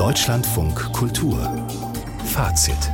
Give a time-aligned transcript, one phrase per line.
[0.00, 1.38] Deutschlandfunk Kultur
[2.24, 2.90] Fazit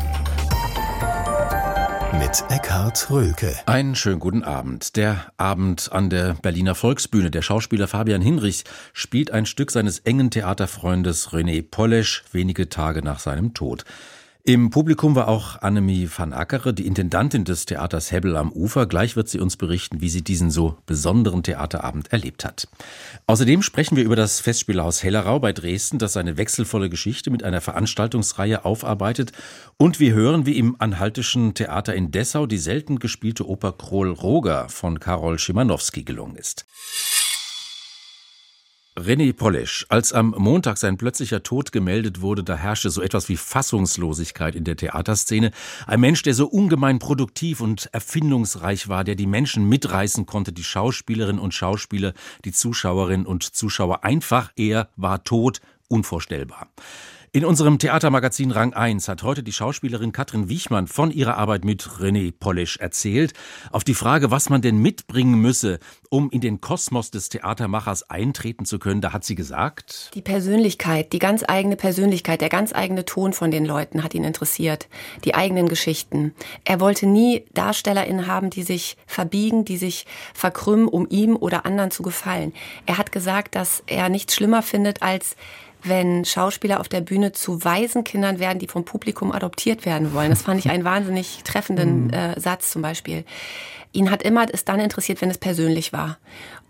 [2.19, 3.55] mit Eckhard Rölke.
[3.67, 4.97] Einen schönen guten Abend.
[4.97, 7.31] Der Abend an der Berliner Volksbühne.
[7.31, 13.21] Der Schauspieler Fabian Hinrich spielt ein Stück seines engen Theaterfreundes René Polesch wenige Tage nach
[13.21, 13.85] seinem Tod.
[14.49, 18.87] Im Publikum war auch Annemie van Ackere, die Intendantin des Theaters Hebbel am Ufer.
[18.87, 22.69] Gleich wird sie uns berichten, wie sie diesen so besonderen Theaterabend erlebt hat.
[23.27, 27.61] Außerdem sprechen wir über das Festspielhaus Hellerau bei Dresden, das seine wechselvolle Geschichte mit einer
[27.61, 29.33] Veranstaltungsreihe aufarbeitet.
[29.79, 34.69] Und wir hören, wie im Anhaltischen Theater in Dessau die selten gespielte Oper Kroll Roger
[34.69, 36.67] von Karol Schimanowski gelungen ist.
[38.99, 43.37] René Polesch, als am Montag sein plötzlicher Tod gemeldet wurde, da herrschte so etwas wie
[43.37, 45.51] Fassungslosigkeit in der Theaterszene.
[45.87, 50.65] Ein Mensch, der so ungemein produktiv und erfindungsreich war, der die Menschen mitreißen konnte, die
[50.65, 52.15] Schauspielerinnen und Schauspieler,
[52.47, 54.03] die Zuschauerinnen und Zuschauer.
[54.03, 56.69] Einfach, er war tot, unvorstellbar.
[57.37, 61.83] In unserem Theatermagazin Rang 1 hat heute die Schauspielerin Katrin Wiechmann von ihrer Arbeit mit
[61.83, 63.35] René Polish erzählt.
[63.71, 68.65] Auf die Frage, was man denn mitbringen müsse, um in den Kosmos des Theatermachers eintreten
[68.65, 73.05] zu können, da hat sie gesagt, die Persönlichkeit, die ganz eigene Persönlichkeit, der ganz eigene
[73.05, 74.89] Ton von den Leuten hat ihn interessiert,
[75.27, 76.33] die eigenen Geschichten.
[76.65, 81.91] Er wollte nie DarstellerInnen haben, die sich verbiegen, die sich verkrümmen, um ihm oder anderen
[81.91, 82.55] zu gefallen.
[82.87, 85.37] Er hat gesagt, dass er nichts schlimmer findet, als
[85.83, 90.31] wenn Schauspieler auf der Bühne zu Waisenkindern werden, die vom Publikum adoptiert werden wollen.
[90.31, 92.13] Das fand ich einen wahnsinnig treffenden mhm.
[92.13, 93.25] äh, Satz zum Beispiel.
[93.93, 96.19] Ihn hat immer es dann interessiert, wenn es persönlich war.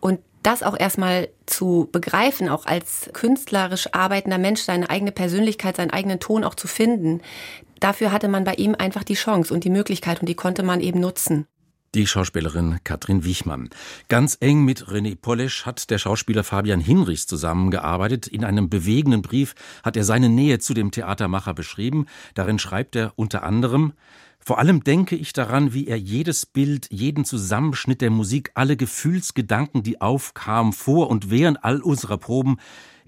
[0.01, 5.91] Und das auch erstmal zu begreifen, auch als künstlerisch arbeitender Mensch seine eigene Persönlichkeit, seinen
[5.91, 7.21] eigenen Ton auch zu finden,
[7.81, 10.81] dafür hatte man bei ihm einfach die Chance und die Möglichkeit und die konnte man
[10.81, 11.49] eben nutzen
[11.97, 13.71] die Schauspielerin Katrin Wichmann.
[14.09, 18.27] Ganz eng mit René Polesch hat der Schauspieler Fabian Hinrichs zusammengearbeitet.
[18.27, 22.05] In einem bewegenden Brief hat er seine Nähe zu dem Theatermacher beschrieben.
[22.35, 23.95] Darin schreibt er unter anderem,
[24.39, 29.83] vor allem denke ich daran, wie er jedes Bild, jeden Zusammenschnitt der Musik, alle Gefühlsgedanken,
[29.83, 32.59] die aufkamen vor und während all unserer Proben,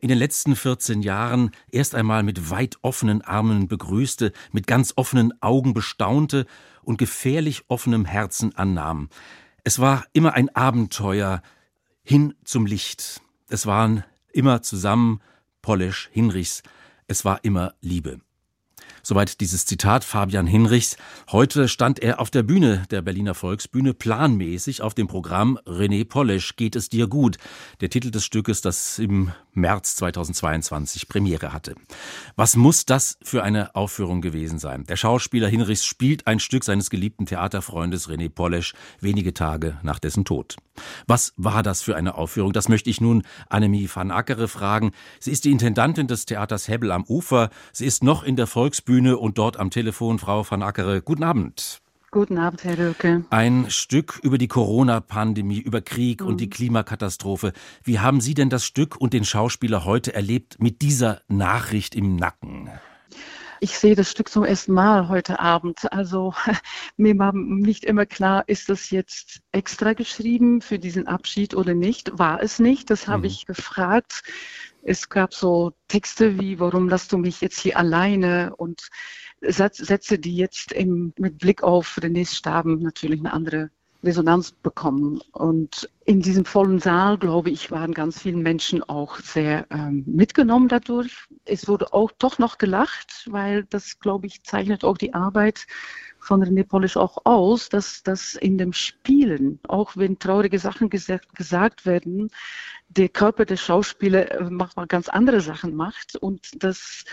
[0.01, 5.33] in den letzten 14 Jahren erst einmal mit weit offenen Armen begrüßte, mit ganz offenen
[5.43, 6.47] Augen bestaunte
[6.89, 9.11] und gefährlich offenem Herzen annahm.
[9.63, 11.43] Es war immer ein Abenteuer
[12.03, 13.21] hin zum Licht.
[13.51, 15.21] Es waren immer zusammen
[15.61, 16.63] Polish, Hinrichs.
[17.07, 18.21] Es war immer Liebe.
[19.09, 20.99] Soweit dieses Zitat Fabian Hinrichs.
[21.33, 26.57] Heute stand er auf der Bühne der Berliner Volksbühne planmäßig auf dem Programm René Polish
[26.57, 27.39] geht es dir gut.
[27.81, 31.75] Der Titel des Stückes, das im März 2022 Premiere hatte.
[32.37, 34.85] Was muss das für eine Aufführung gewesen sein?
[34.85, 40.27] Der Schauspieler Hinrichs spielt ein Stück seines geliebten Theaterfreundes René Polish wenige Tage nach dessen
[40.27, 40.57] Tod.
[41.07, 42.53] Was war das für eine Aufführung?
[42.53, 44.93] Das möchte ich nun Annemie van Ackere fragen.
[45.19, 47.49] Sie ist die Intendantin des Theaters Hebbel am Ufer.
[47.73, 50.19] Sie ist noch in der Volksbühne und dort am Telefon.
[50.19, 51.81] Frau van Ackere, guten Abend.
[52.11, 53.25] Guten Abend, Herr Röke.
[53.29, 56.27] Ein Stück über die Corona-Pandemie, über Krieg mhm.
[56.27, 57.53] und die Klimakatastrophe.
[57.85, 62.17] Wie haben Sie denn das Stück und den Schauspieler heute erlebt mit dieser Nachricht im
[62.17, 62.71] Nacken?
[63.61, 65.93] Ich sehe das Stück zum ersten Mal heute Abend.
[65.93, 66.33] Also
[66.97, 72.19] mir war nicht immer klar, ist das jetzt extra geschrieben für diesen Abschied oder nicht?
[72.19, 72.89] War es nicht?
[72.91, 73.25] Das habe mhm.
[73.27, 74.23] ich gefragt.
[74.83, 78.55] Es gab so Texte wie, warum lässt du mich jetzt hier alleine?
[78.57, 78.89] Und
[79.41, 83.71] Sätze, die jetzt im, mit Blick auf René's Staben natürlich eine andere
[84.03, 85.21] Resonanz bekommen.
[85.33, 90.69] Und in diesem vollen Saal, glaube ich, waren ganz viele Menschen auch sehr ähm, mitgenommen
[90.69, 91.27] dadurch.
[91.45, 95.67] Es wurde auch doch noch gelacht, weil das, glaube ich, zeichnet auch die Arbeit
[96.21, 101.35] von René Polish auch aus, dass das in dem Spielen, auch wenn traurige Sachen gesagt,
[101.35, 102.31] gesagt werden,
[102.89, 107.05] der Körper des Schauspielers äh, macht mal ganz andere Sachen macht und das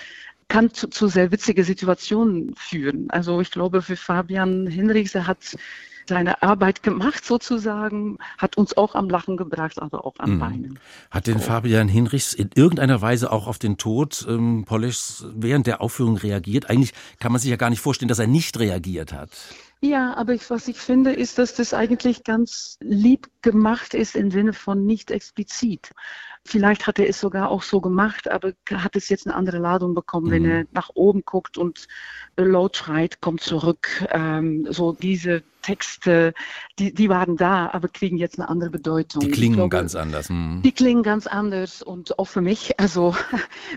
[0.47, 3.09] kann zu, zu sehr witzige Situationen führen.
[3.09, 5.57] Also ich glaube, für Fabian Hinrichs, er hat
[6.07, 10.39] seine Arbeit gemacht sozusagen, hat uns auch am Lachen gebracht, aber auch am mhm.
[10.39, 10.79] Weinen.
[11.11, 15.81] Hat denn Fabian Hinrichs in irgendeiner Weise auch auf den Tod ähm, Polischs während der
[15.81, 16.69] Aufführung reagiert?
[16.69, 19.29] Eigentlich kann man sich ja gar nicht vorstellen, dass er nicht reagiert hat.
[19.81, 24.31] Ja, aber ich, was ich finde, ist, dass das eigentlich ganz lieb gemacht ist im
[24.31, 25.91] Sinne von nicht explizit.
[26.43, 29.93] Vielleicht hat er es sogar auch so gemacht, aber hat es jetzt eine andere Ladung
[29.93, 30.31] bekommen, mhm.
[30.31, 31.87] wenn er nach oben guckt und
[32.37, 33.87] laut schreit, kommt zurück.
[34.09, 36.35] Ähm, so diese Texte,
[36.77, 39.21] die, die waren da, aber kriegen jetzt eine andere Bedeutung.
[39.21, 40.29] Die klingen glaube, ganz anders.
[40.29, 40.61] Mhm.
[40.63, 43.15] Die klingen ganz anders und auch für mich, also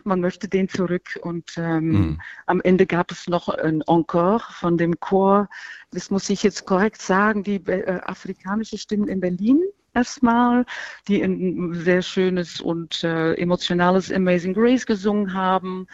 [0.05, 2.21] man möchte den zurück und ähm, mhm.
[2.45, 5.49] am Ende gab es noch ein Encore von dem Chor,
[5.91, 9.58] das muss ich jetzt korrekt sagen, die äh, afrikanische Stimmen in Berlin
[9.95, 10.65] erstmal,
[11.09, 15.87] die ein sehr schönes und äh, emotionales Amazing Grace gesungen haben.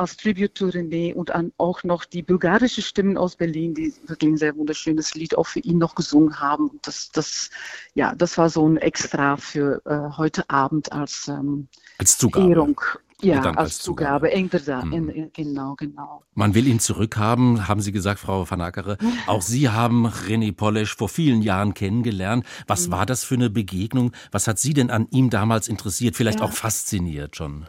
[0.00, 4.32] Als Tribute to René und an auch noch die bulgarische Stimmen aus Berlin, die wirklich
[4.32, 6.70] ein sehr wunderschönes Lied auch für ihn noch gesungen haben.
[6.82, 7.50] Das, das,
[7.94, 11.68] ja, das war so ein Extra für äh, heute Abend als, ähm,
[11.98, 12.50] als Zugabe.
[12.50, 12.80] Ehrung.
[13.22, 14.86] Ja, als, als Zugabe, Zugabe.
[14.86, 15.30] Mhm.
[15.34, 16.22] genau, genau.
[16.32, 18.96] Man will ihn zurückhaben, haben Sie gesagt, Frau van Ackere.
[19.26, 22.46] Auch Sie haben René Polesch vor vielen Jahren kennengelernt.
[22.66, 22.92] Was mhm.
[22.92, 24.12] war das für eine Begegnung?
[24.32, 26.46] Was hat Sie denn an ihm damals interessiert, vielleicht ja.
[26.46, 27.66] auch fasziniert schon?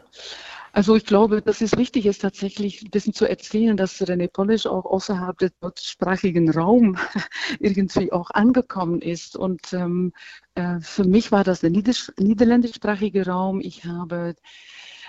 [0.73, 4.65] Also ich glaube, dass es wichtig ist, tatsächlich ein bisschen zu erzählen, dass René Polish
[4.65, 6.97] auch außerhalb des deutschsprachigen Raums
[7.59, 9.35] irgendwie auch angekommen ist.
[9.35, 10.13] Und ähm,
[10.55, 13.59] äh, für mich war das der niederländischsprachige Raum.
[13.59, 14.35] Ich habe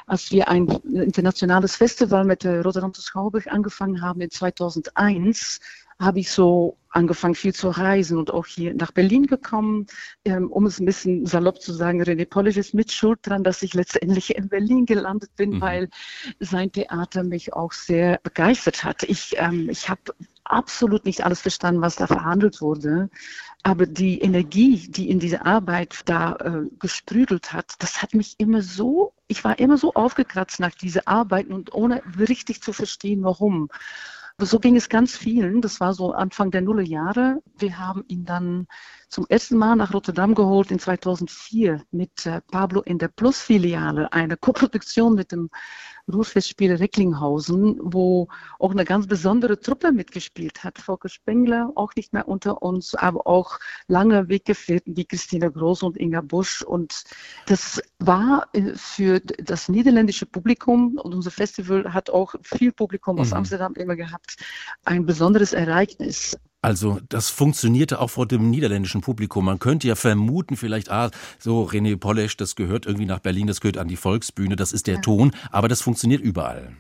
[0.07, 5.61] als wir ein internationales Festival mit der Rotterdamse Schauburg angefangen haben in 2001,
[5.99, 9.87] habe ich so angefangen viel zu reisen und auch hier nach Berlin gekommen,
[10.25, 13.63] ähm, um es ein bisschen salopp zu sagen, René Polish ist mit schuld dran, dass
[13.63, 15.61] ich letztendlich in Berlin gelandet bin, mhm.
[15.61, 15.89] weil
[16.41, 19.05] sein Theater mich auch sehr begeistert hat.
[19.05, 20.03] Ich, ähm, ich habe
[20.45, 23.11] absolut nicht alles verstanden, was da verhandelt wurde.
[23.63, 28.63] Aber die Energie, die in diese Arbeit da äh, gesprüdelt hat, das hat mich immer
[28.63, 33.69] so, ich war immer so aufgekratzt nach dieser Arbeit und ohne richtig zu verstehen, warum.
[34.39, 35.61] So ging es ganz vielen.
[35.61, 37.43] Das war so Anfang der Nullerjahre.
[37.57, 38.67] Wir haben ihn dann
[39.09, 44.37] zum ersten Mal nach Rotterdam geholt in 2004 mit äh, Pablo in der Plus-Filiale, eine
[44.37, 45.51] Koproduktion mit dem
[46.11, 48.29] Ruhrfestspiel Recklinghausen, wo
[48.59, 50.79] auch eine ganz besondere Truppe mitgespielt hat.
[50.79, 55.99] Volker Spengler, auch nicht mehr unter uns, aber auch lange Weggefährten wie Christina Groß und
[55.99, 56.63] Inga Busch.
[56.63, 57.05] Und
[57.47, 63.31] das war äh, für das niederländische Publikum, und unser Festival hat auch viel Publikum aus
[63.31, 63.39] mhm.
[63.39, 64.37] Amsterdam immer gehabt,
[64.85, 66.37] ein besonderes Ereignis.
[66.63, 69.45] Also das funktionierte auch vor dem niederländischen Publikum.
[69.45, 71.11] Man könnte ja vermuten, vielleicht, ah,
[71.41, 74.87] so René Polesch, das gehört irgendwie nach Berlin, das gehört an die Volksbühne, das ist
[74.87, 75.01] der ja.
[75.01, 76.73] Ton, aber das funktioniert überall.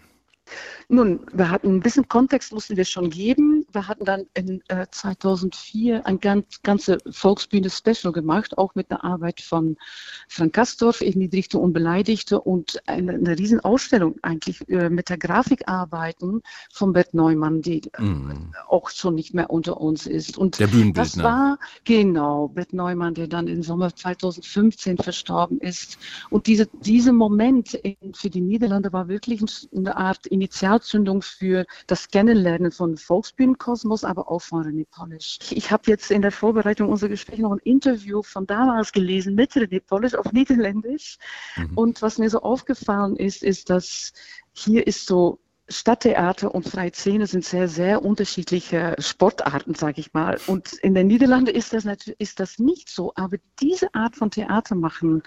[0.88, 3.61] Nun, wir hatten ein bisschen Kontext, mussten wir schon geben.
[3.72, 9.40] Wir hatten dann in äh, 2004 ein ganz, ganze Volksbühne-Special gemacht, auch mit einer Arbeit
[9.40, 9.76] von
[10.28, 16.42] Frank Kastorf, Erniedrigte und Beleidigte und eine, eine Riesenausstellung eigentlich äh, mit der Grafikarbeiten
[16.72, 18.52] von Bert Neumann, die mm.
[18.68, 20.38] auch schon nicht mehr unter uns ist.
[20.38, 21.02] Und der Bühnenbildner.
[21.02, 25.98] Das war, genau, Bert Neumann, der dann im Sommer 2015 verstorben ist.
[26.30, 29.42] Und diese, dieser Moment in, für die Niederlande war wirklich
[29.74, 32.96] eine Art Initialzündung für das Kennenlernen von
[33.62, 35.38] Volksbühnenkosmos, aber auch von René Polish.
[35.50, 39.52] Ich habe jetzt in der Vorbereitung unserer Gespräche noch ein Interview von damals gelesen mit
[39.52, 41.18] René Polish auf Niederländisch.
[41.56, 41.78] Mhm.
[41.78, 44.12] Und was mir so aufgefallen ist, ist, dass
[44.52, 45.38] hier ist so
[45.68, 50.38] Stadttheater und freie Szene sind sehr, sehr unterschiedliche Sportarten, sage ich mal.
[50.46, 51.86] Und in den Niederlanden ist das,
[52.18, 53.12] ist das nicht so.
[53.14, 55.22] Aber diese Art von Theater machen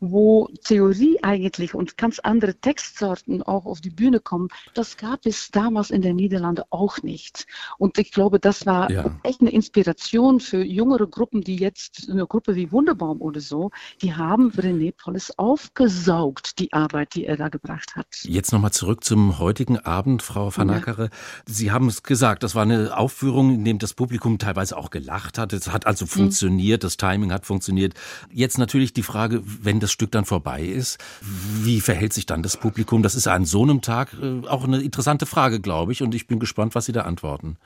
[0.00, 5.50] wo Theorie eigentlich und ganz andere Textsorten auch auf die Bühne kommen, das gab es
[5.50, 7.46] damals in den Niederlanden auch nicht.
[7.78, 9.18] Und ich glaube, das war ja.
[9.22, 13.70] echt eine Inspiration für jüngere Gruppen, die jetzt, eine Gruppe wie Wunderbaum oder so,
[14.02, 18.06] die haben René Polles aufgesaugt, die Arbeit, die er da gebracht hat.
[18.22, 21.04] Jetzt nochmal zurück zum heutigen Abend, Frau Van Ackere.
[21.04, 21.10] Ja.
[21.46, 25.38] Sie haben es gesagt, das war eine Aufführung, in dem das Publikum teilweise auch gelacht
[25.38, 25.52] hat.
[25.52, 26.08] Es hat also mhm.
[26.08, 26.86] funktioniert, mhm.
[26.86, 27.94] das Timing hat funktioniert.
[28.30, 32.56] Jetzt natürlich die Frage, wenn das Stück dann vorbei ist, wie verhält sich dann das
[32.56, 33.02] Publikum?
[33.02, 36.26] Das ist an so einem Tag äh, auch eine interessante Frage, glaube ich, und ich
[36.26, 37.56] bin gespannt, was Sie da antworten.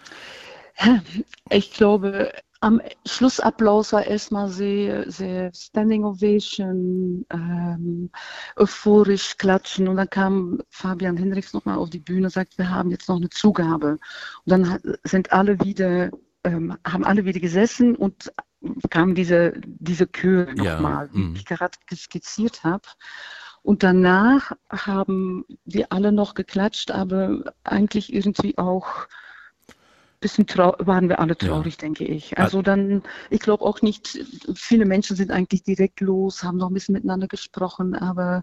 [1.50, 8.10] Ich glaube, am Schlussapplaus war erstmal sehr, sehr Standing Ovation, ähm,
[8.56, 12.90] euphorisch klatschen und dann kam Fabian Hendricks nochmal auf die Bühne und sagt, wir haben
[12.90, 13.98] jetzt noch eine Zugabe.
[14.44, 16.10] Und dann sind alle wieder,
[16.44, 18.32] ähm, haben alle wieder gesessen und
[18.90, 21.10] kam diese, diese Chöre nochmal, ja.
[21.12, 22.82] wie ich gerade skizziert habe.
[23.62, 29.06] Und danach haben wir alle noch geklatscht, aber eigentlich irgendwie auch
[29.66, 31.80] ein bisschen waren wir alle traurig, ja.
[31.80, 32.38] denke ich.
[32.38, 34.18] Also dann, ich glaube auch nicht,
[34.54, 38.42] viele Menschen sind eigentlich direkt los, haben noch ein bisschen miteinander gesprochen, aber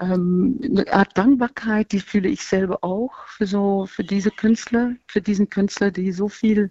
[0.00, 5.20] ähm, eine Art Dankbarkeit, die fühle ich selber auch für so, für diese Künstler, für
[5.20, 6.70] diesen Künstler, die so viel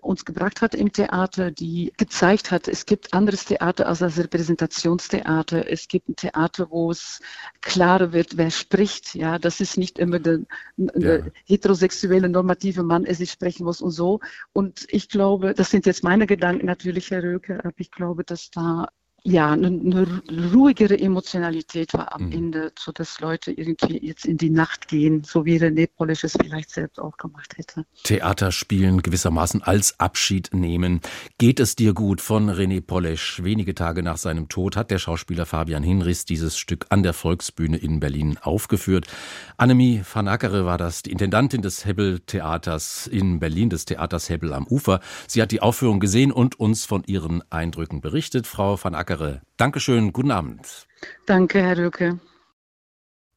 [0.00, 5.70] uns gebracht hat im Theater, die gezeigt hat, es gibt anderes Theater als das Repräsentationstheater.
[5.70, 7.20] Es gibt ein Theater, wo es
[7.60, 9.14] klarer wird, wer spricht.
[9.14, 10.40] Ja, das ist nicht immer der,
[10.76, 11.26] der ja.
[11.44, 14.20] heterosexuelle normative Mann, er sich sprechen muss und so.
[14.52, 18.50] Und ich glaube, das sind jetzt meine Gedanken natürlich, Herr Röke, aber ich glaube, dass
[18.50, 18.88] da
[19.24, 22.32] ja, eine, eine, ruhigere Emotionalität war am mhm.
[22.32, 26.32] Ende, so dass Leute irgendwie jetzt in die Nacht gehen, so wie René Polish es
[26.40, 27.84] vielleicht selbst auch gemacht hätte.
[28.02, 31.00] Theater spielen gewissermaßen als Abschied nehmen.
[31.38, 33.42] Geht es dir gut von René Polish?
[33.42, 37.76] Wenige Tage nach seinem Tod hat der Schauspieler Fabian Hinrichs dieses Stück an der Volksbühne
[37.76, 39.06] in Berlin aufgeführt.
[39.56, 44.52] Annemie van Ackere war das, die Intendantin des Hebbel Theaters in Berlin, des Theaters Hebbel
[44.52, 45.00] am Ufer.
[45.26, 48.46] Sie hat die Aufführung gesehen und uns von ihren Eindrücken berichtet.
[48.46, 49.40] Frau van Ackere Ackere.
[49.56, 50.86] Dankeschön, guten Abend.
[51.26, 52.20] Danke, Herr Röke.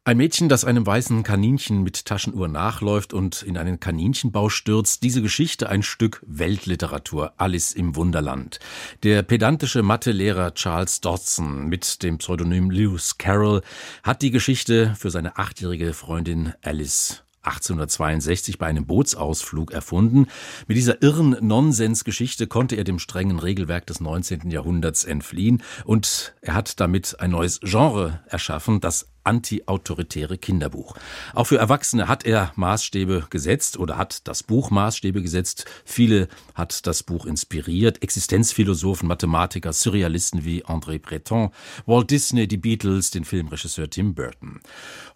[0.06, 5.24] Ein Mädchen, das einem weißen Kaninchen mit Taschenuhr nachläuft und in einen Kaninchenbau stürzt, diese
[5.24, 8.60] Geschichte ein Stück Weltliteratur, Alice im Wunderland.
[9.02, 13.62] Der pedantische Mathelehrer Charles Dodson mit dem Pseudonym Lewis Carroll
[14.04, 20.28] hat die Geschichte für seine achtjährige Freundin Alice 1862 bei einem Bootsausflug erfunden.
[20.68, 24.50] Mit dieser irren Nonsensgeschichte konnte er dem strengen Regelwerk des 19.
[24.50, 30.96] Jahrhunderts entfliehen und er hat damit ein neues Genre erschaffen, das anti-autoritäre Kinderbuch.
[31.34, 35.66] Auch für Erwachsene hat er Maßstäbe gesetzt oder hat das Buch Maßstäbe gesetzt.
[35.86, 38.02] Viele hat das Buch inspiriert.
[38.04, 41.52] Existenzphilosophen, Mathematiker, Surrealisten wie André Breton,
[41.86, 44.60] Walt Disney, die Beatles, den Filmregisseur Tim Burton.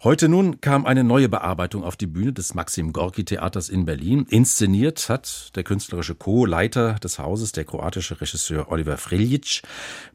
[0.02, 4.26] Heute nun kam eine neue Bearbeitung auf die Bühne des Maxim Gorki Theaters in Berlin.
[4.28, 9.62] Inszeniert hat der künstlerische Co-Leiter des Hauses, der kroatische Regisseur Oliver Friljic.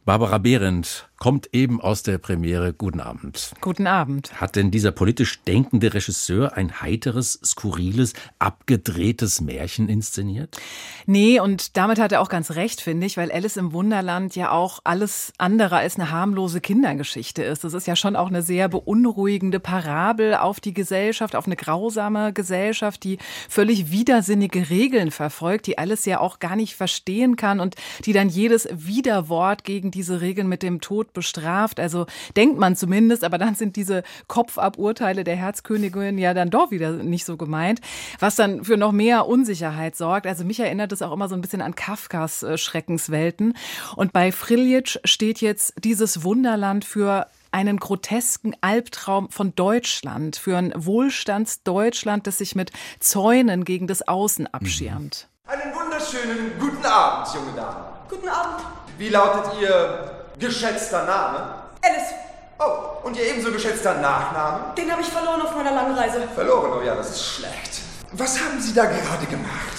[0.05, 2.73] Barbara Behrendt kommt eben aus der Premiere.
[2.73, 3.53] Guten Abend.
[3.61, 4.41] Guten Abend.
[4.41, 10.57] Hat denn dieser politisch denkende Regisseur ein heiteres, skurriles, abgedrehtes Märchen inszeniert?
[11.05, 14.51] Nee, und damit hat er auch ganz recht, finde ich, weil Alice im Wunderland ja
[14.51, 17.63] auch alles andere als eine harmlose Kindergeschichte ist.
[17.63, 22.33] Das ist ja schon auch eine sehr beunruhigende Parabel auf die Gesellschaft, auf eine grausame
[22.33, 23.17] Gesellschaft, die
[23.47, 28.29] völlig widersinnige Regeln verfolgt, die Alice ja auch gar nicht verstehen kann und die dann
[28.29, 31.79] jedes Widerwort gegen diese Regeln mit dem Tod bestraft.
[31.79, 32.05] Also
[32.35, 37.25] denkt man zumindest, aber dann sind diese Kopfaburteile der Herzkönigin ja dann doch wieder nicht
[37.25, 37.81] so gemeint,
[38.19, 40.27] was dann für noch mehr Unsicherheit sorgt.
[40.27, 43.55] Also mich erinnert es auch immer so ein bisschen an Kafkas äh, Schreckenswelten.
[43.95, 50.73] Und bei Friljic steht jetzt dieses Wunderland für einen grotesken Albtraum von Deutschland, für ein
[50.75, 55.29] Wohlstandsdeutschland, das sich mit Zäunen gegen das Außen abschirmt.
[55.45, 57.85] Einen wunderschönen guten Abend, junge Damen.
[58.09, 58.65] Guten Abend.
[58.97, 61.55] Wie lautet Ihr geschätzter Name?
[61.81, 62.13] Alice.
[62.59, 64.73] Oh, und Ihr ebenso geschätzter Nachname?
[64.77, 66.27] Den habe ich verloren auf meiner langen Reise.
[66.33, 66.71] Verloren?
[66.79, 67.81] Oh ja, das ist schlecht.
[68.11, 69.77] Was haben Sie da gerade gemacht?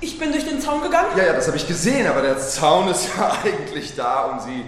[0.00, 1.16] Ich bin durch den Zaun gegangen.
[1.16, 4.64] Ja, ja, das habe ich gesehen, aber der Zaun ist ja eigentlich da, um Sie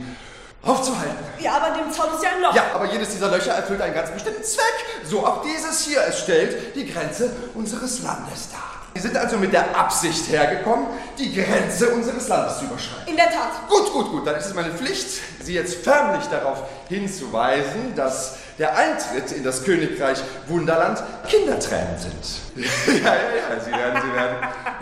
[0.62, 1.16] aufzuhalten.
[1.40, 2.54] Ja, aber in dem Zaun ist ja ein Loch.
[2.54, 4.74] Ja, aber jedes dieser Löcher erfüllt einen ganz bestimmten Zweck.
[5.04, 6.02] So auch dieses hier.
[6.08, 8.73] Es stellt die Grenze unseres Landes dar.
[8.94, 10.86] Sie sind also mit der Absicht hergekommen,
[11.18, 13.08] die Grenze unseres Landes zu überschreiten.
[13.08, 13.68] In der Tat.
[13.68, 14.26] Gut, gut, gut.
[14.26, 15.08] Dann ist es meine Pflicht,
[15.42, 22.64] Sie jetzt förmlich darauf hinzuweisen, dass der Eintritt in das Königreich Wunderland Kindertränen sind.
[23.04, 23.60] ja, ja, ja.
[23.60, 24.36] Sie werden, Sie werden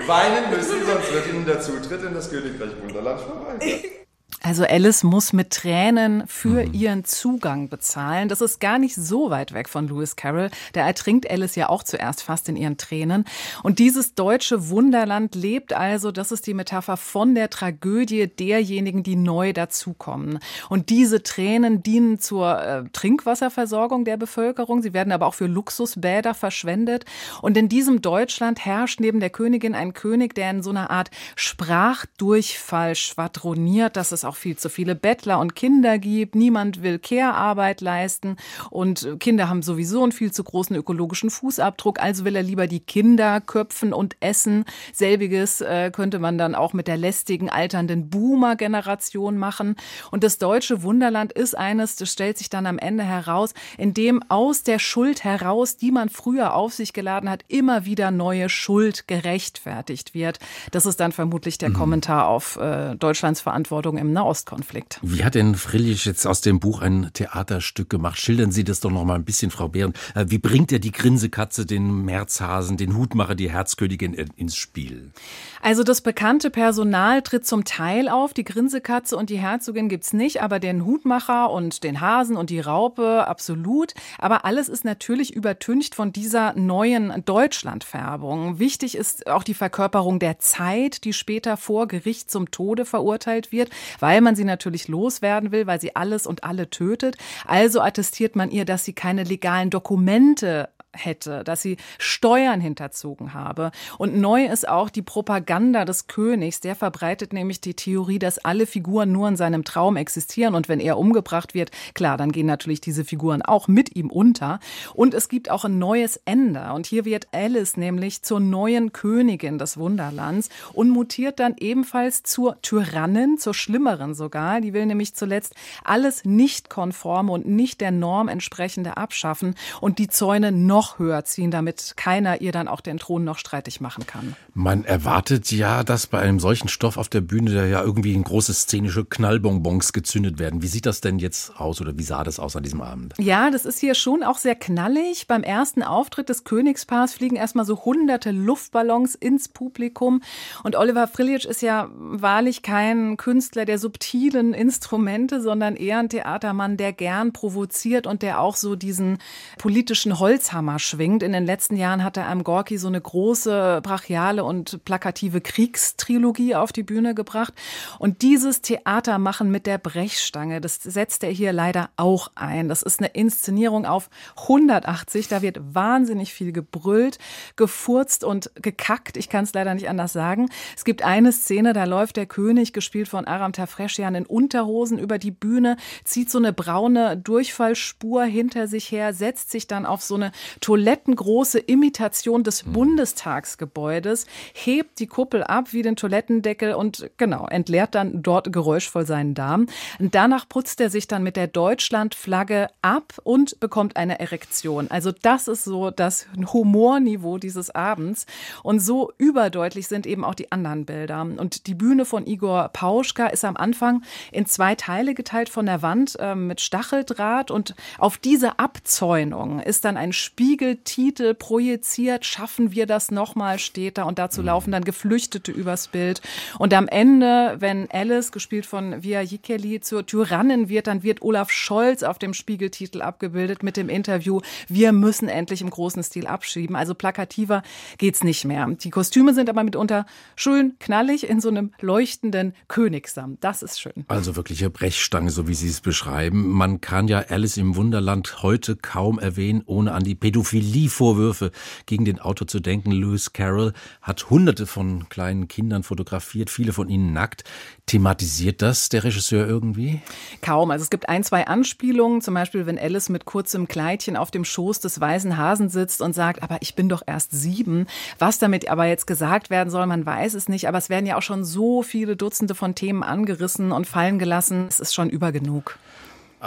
[0.06, 3.84] weinen müssen, sonst wird Ihnen der Zutritt in das Königreich Wunderland verweigert.
[4.40, 6.74] Also Alice muss mit Tränen für mhm.
[6.74, 8.28] ihren Zugang bezahlen.
[8.28, 10.50] Das ist gar nicht so weit weg von Lewis Carroll.
[10.74, 13.24] Der ertrinkt Alice ja auch zuerst fast in ihren Tränen.
[13.62, 19.14] Und dieses deutsche Wunderland lebt also, das ist die Metapher von der Tragödie derjenigen, die
[19.14, 20.40] neu dazukommen.
[20.68, 24.82] Und diese Tränen dienen zur äh, Trinkwasserversorgung der Bevölkerung.
[24.82, 27.04] Sie werden aber auch für Luxusbäder verschwendet.
[27.42, 31.10] Und in diesem Deutschland herrscht neben der Königin ein König, der in so einer Art
[31.36, 33.96] Sprachdurchfall schwadroniert.
[33.96, 36.34] Das ist auch viel zu viele Bettler und Kinder gibt.
[36.34, 38.36] Niemand will Care-Arbeit leisten
[38.70, 42.00] und Kinder haben sowieso einen viel zu großen ökologischen Fußabdruck.
[42.00, 44.64] Also will er lieber die Kinder köpfen und essen.
[44.92, 49.76] Selbiges äh, könnte man dann auch mit der lästigen alternden Boomer-Generation machen.
[50.10, 54.22] Und das deutsche Wunderland ist eines, das stellt sich dann am Ende heraus, in dem
[54.28, 59.08] aus der Schuld heraus, die man früher auf sich geladen hat, immer wieder neue Schuld
[59.08, 60.38] gerechtfertigt wird.
[60.70, 61.74] Das ist dann vermutlich der mhm.
[61.74, 64.98] Kommentar auf äh, Deutschlands Verantwortung im Nahostkonflikt.
[65.02, 68.18] Wie hat denn Frillich jetzt aus dem Buch ein Theaterstück gemacht?
[68.18, 69.92] Schildern Sie das doch noch mal ein bisschen, Frau Behren.
[70.14, 75.12] Äh, wie bringt er die Grinsekatze, den Märzhasen, den Hutmacher, die Herzkönigin ins Spiel?
[75.60, 78.34] Also das bekannte Personal tritt zum Teil auf.
[78.34, 82.60] Die Grinsekatze und die Herzogin gibt's nicht, aber den Hutmacher und den Hasen und die
[82.60, 83.94] Raupe absolut.
[84.18, 88.58] Aber alles ist natürlich übertüncht von dieser neuen Deutschlandfärbung.
[88.58, 93.70] Wichtig ist auch die Verkörperung der Zeit, die später vor Gericht zum Tode verurteilt wird,
[94.02, 97.16] weil man sie natürlich loswerden will, weil sie alles und alle tötet.
[97.46, 103.70] Also attestiert man ihr, dass sie keine legalen Dokumente hätte, dass sie Steuern hinterzogen habe.
[103.98, 106.60] Und neu ist auch die Propaganda des Königs.
[106.60, 110.54] Der verbreitet nämlich die Theorie, dass alle Figuren nur in seinem Traum existieren.
[110.54, 114.60] Und wenn er umgebracht wird, klar, dann gehen natürlich diese Figuren auch mit ihm unter.
[114.94, 116.72] Und es gibt auch ein neues Ende.
[116.72, 122.60] Und hier wird Alice nämlich zur neuen Königin des Wunderlands und mutiert dann ebenfalls zur
[122.62, 124.60] Tyrannin, zur Schlimmeren sogar.
[124.60, 130.08] Die will nämlich zuletzt alles nicht konforme und nicht der Norm entsprechende abschaffen und die
[130.08, 134.36] Zäune noch höher ziehen, damit keiner ihr dann auch den Thron noch streitig machen kann.
[134.54, 138.24] Man erwartet ja, dass bei einem solchen Stoff auf der Bühne da ja irgendwie ein
[138.24, 140.62] große szenische Knallbonbons gezündet werden.
[140.62, 143.14] Wie sieht das denn jetzt aus oder wie sah das aus an diesem Abend?
[143.18, 145.26] Ja, das ist hier schon auch sehr knallig.
[145.26, 150.22] Beim ersten Auftritt des Königspaars fliegen erstmal so hunderte Luftballons ins Publikum
[150.62, 156.76] und Oliver Frilic ist ja wahrlich kein Künstler der subtilen Instrumente, sondern eher ein Theatermann,
[156.76, 159.18] der gern provoziert und der auch so diesen
[159.58, 161.22] politischen Holzhammer schwingt.
[161.22, 166.54] In den letzten Jahren hat er einem Gorki so eine große, brachiale und plakative Kriegstrilogie
[166.54, 167.54] auf die Bühne gebracht.
[167.98, 172.68] Und dieses Theatermachen mit der Brechstange, das setzt er hier leider auch ein.
[172.68, 174.10] Das ist eine Inszenierung auf
[174.42, 175.28] 180.
[175.28, 177.18] Da wird wahnsinnig viel gebrüllt,
[177.56, 179.16] gefurzt und gekackt.
[179.16, 180.48] Ich kann es leider nicht anders sagen.
[180.76, 185.18] Es gibt eine Szene, da läuft der König, gespielt von Aram Tafreschian, in Unterhosen über
[185.18, 190.14] die Bühne, zieht so eine braune Durchfallspur hinter sich her, setzt sich dann auf so
[190.14, 192.72] eine toilettengroße Imitation des mhm.
[192.72, 199.34] Bundestagsgebäudes, hebt die Kuppel ab wie den Toilettendeckel und genau, entleert dann dort geräuschvoll seinen
[199.34, 199.66] Darm.
[199.98, 204.90] Und danach putzt er sich dann mit der Deutschlandflagge ab und bekommt eine Erektion.
[204.90, 208.26] Also das ist so das Humorniveau dieses Abends.
[208.62, 211.22] Und so überdeutlich sind eben auch die anderen Bilder.
[211.22, 215.82] Und die Bühne von Igor Pauschka ist am Anfang in zwei Teile geteilt von der
[215.82, 220.12] Wand äh, mit Stacheldraht und auf diese Abzäunung ist dann ein
[220.52, 222.26] Spiegeltitel projiziert.
[222.26, 224.48] Schaffen wir das nochmal, steht da und dazu mhm.
[224.48, 226.20] laufen dann Geflüchtete übers Bild.
[226.58, 231.50] Und am Ende, wenn Alice, gespielt von Via Jikeli, zur Tyrannin wird, dann wird Olaf
[231.50, 236.76] Scholz auf dem Spiegeltitel abgebildet mit dem Interview, wir müssen endlich im großen Stil abschieben.
[236.76, 237.62] Also plakativer
[237.96, 238.68] geht's nicht mehr.
[238.68, 240.04] Die Kostüme sind aber mitunter
[240.36, 243.38] schön knallig in so einem leuchtenden Königsam.
[243.40, 244.04] Das ist schön.
[244.08, 246.50] Also wirkliche Brechstange, so wie Sie es beschreiben.
[246.50, 251.52] Man kann ja Alice im Wunderland heute kaum erwähnen, ohne an die Pädophilie-Vorwürfe
[251.86, 252.90] gegen den Autor zu denken.
[252.90, 257.44] Lewis Carroll hat hunderte von kleinen Kindern fotografiert, viele von ihnen nackt.
[257.86, 260.00] Thematisiert das der Regisseur irgendwie?
[260.40, 260.70] Kaum.
[260.70, 264.44] Also es gibt ein, zwei Anspielungen, zum Beispiel, wenn Alice mit kurzem Kleidchen auf dem
[264.44, 267.86] Schoß des weißen Hasen sitzt und sagt, aber ich bin doch erst sieben.
[268.18, 270.68] Was damit aber jetzt gesagt werden soll, man weiß es nicht.
[270.68, 274.66] Aber es werden ja auch schon so viele Dutzende von Themen angerissen und fallen gelassen.
[274.68, 275.78] Es ist schon übergenug.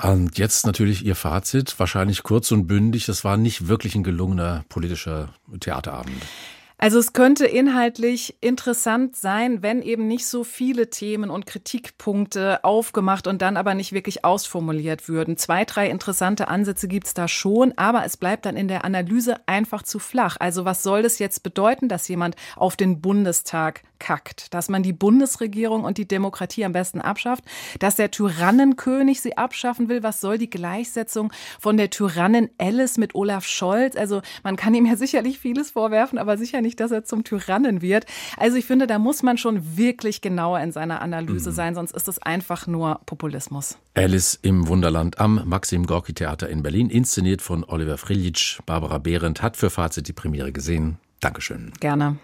[0.04, 3.06] Und jetzt natürlich Ihr Fazit, wahrscheinlich kurz und bündig.
[3.06, 5.30] Das war nicht wirklich ein gelungener politischer
[5.60, 6.22] Theaterabend.
[6.78, 13.28] Also es könnte inhaltlich interessant sein, wenn eben nicht so viele Themen und Kritikpunkte aufgemacht
[13.28, 15.38] und dann aber nicht wirklich ausformuliert würden.
[15.38, 19.84] Zwei, drei interessante Ansätze gibt's da schon, aber es bleibt dann in der Analyse einfach
[19.84, 20.36] zu flach.
[20.42, 24.94] Also was soll das jetzt bedeuten, dass jemand auf den Bundestag kackt, dass man die
[24.94, 27.44] Bundesregierung und die Demokratie am besten abschafft,
[27.80, 30.04] dass der Tyrannenkönig sie abschaffen will.
[30.04, 33.96] Was soll die Gleichsetzung von der Tyrannin Alice mit Olaf Scholz?
[33.96, 37.82] Also man kann ihm ja sicherlich vieles vorwerfen, aber sicher nicht, dass er zum Tyrannen
[37.82, 38.06] wird.
[38.38, 41.56] Also ich finde, da muss man schon wirklich genauer in seiner Analyse mhm.
[41.56, 43.78] sein, sonst ist es einfach nur Populismus.
[43.94, 48.60] Alice im Wunderland am Maxim Gorki Theater in Berlin, inszeniert von Oliver Frilic.
[48.66, 50.98] Barbara Behrendt hat für Fazit die Premiere gesehen.
[51.20, 51.72] Dankeschön.
[51.80, 52.18] Gerne.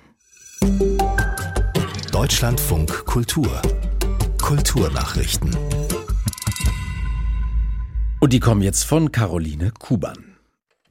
[2.22, 3.50] Deutschlandfunk Kultur
[4.40, 5.58] Kulturnachrichten.
[8.20, 10.36] Und die kommen jetzt von Caroline Kuban.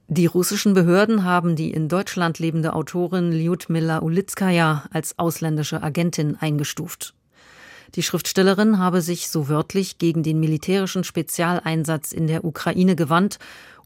[0.09, 7.13] Die russischen Behörden haben die in Deutschland lebende Autorin Lyudmila Ulitskaya als ausländische Agentin eingestuft.
[7.95, 13.39] Die Schriftstellerin habe sich so wörtlich gegen den militärischen Spezialeinsatz in der Ukraine gewandt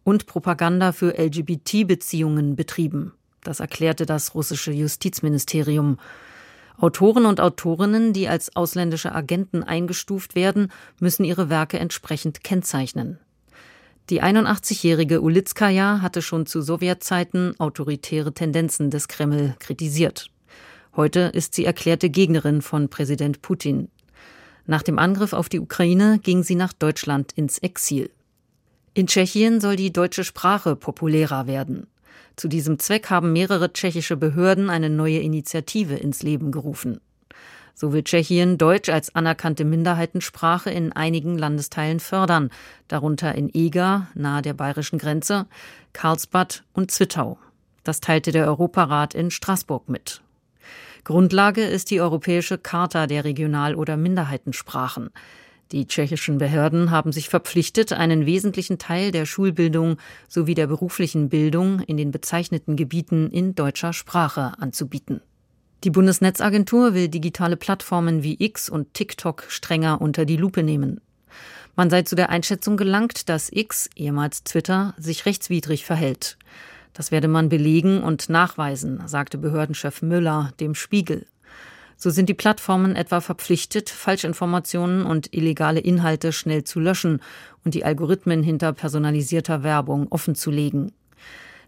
[0.04, 3.14] und Propaganda für LGBT-Beziehungen betrieben.
[3.44, 6.00] Das erklärte das russische Justizministerium.
[6.78, 13.20] Autoren und Autorinnen, die als ausländische Agenten eingestuft werden, müssen ihre Werke entsprechend kennzeichnen.
[14.10, 20.30] Die 81-jährige Ulitskaya hatte schon zu Sowjetzeiten autoritäre Tendenzen des Kreml kritisiert.
[20.96, 23.90] Heute ist sie erklärte Gegnerin von Präsident Putin.
[24.68, 28.12] Nach dem Angriff auf die Ukraine ging sie nach Deutschland ins Exil.
[28.94, 31.88] In Tschechien soll die deutsche Sprache populärer werden.
[32.36, 37.00] Zu diesem Zweck haben mehrere tschechische Behörden eine neue Initiative ins Leben gerufen.
[37.74, 42.50] So will Tschechien Deutsch als anerkannte Minderheitensprache in einigen Landesteilen fördern,
[42.88, 45.45] darunter in Eger, nahe der bayerischen Grenze,
[45.91, 47.38] Karlsbad und Zwittau.
[47.84, 50.21] Das teilte der Europarat in Straßburg mit.
[51.04, 55.10] Grundlage ist die Europäische Charta der Regional- oder Minderheitensprachen.
[55.76, 59.98] Die tschechischen Behörden haben sich verpflichtet, einen wesentlichen Teil der Schulbildung
[60.30, 65.20] sowie der beruflichen Bildung in den bezeichneten Gebieten in deutscher Sprache anzubieten.
[65.84, 71.02] Die Bundesnetzagentur will digitale Plattformen wie X und TikTok strenger unter die Lupe nehmen.
[71.76, 76.38] Man sei zu der Einschätzung gelangt, dass X, ehemals Twitter, sich rechtswidrig verhält.
[76.94, 81.26] Das werde man belegen und nachweisen, sagte Behördenchef Müller dem Spiegel.
[81.98, 87.22] So sind die Plattformen etwa verpflichtet, Falschinformationen und illegale Inhalte schnell zu löschen
[87.64, 90.92] und die Algorithmen hinter personalisierter Werbung offenzulegen.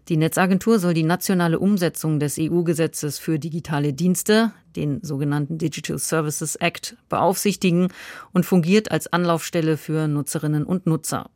[0.08, 6.56] Die Netzagentur soll die nationale Umsetzung des EU-Gesetzes für digitale Dienste, den sogenannten Digital Services
[6.56, 7.88] Act, beaufsichtigen
[8.32, 11.30] und fungiert als Anlaufstelle für Nutzerinnen und Nutzer.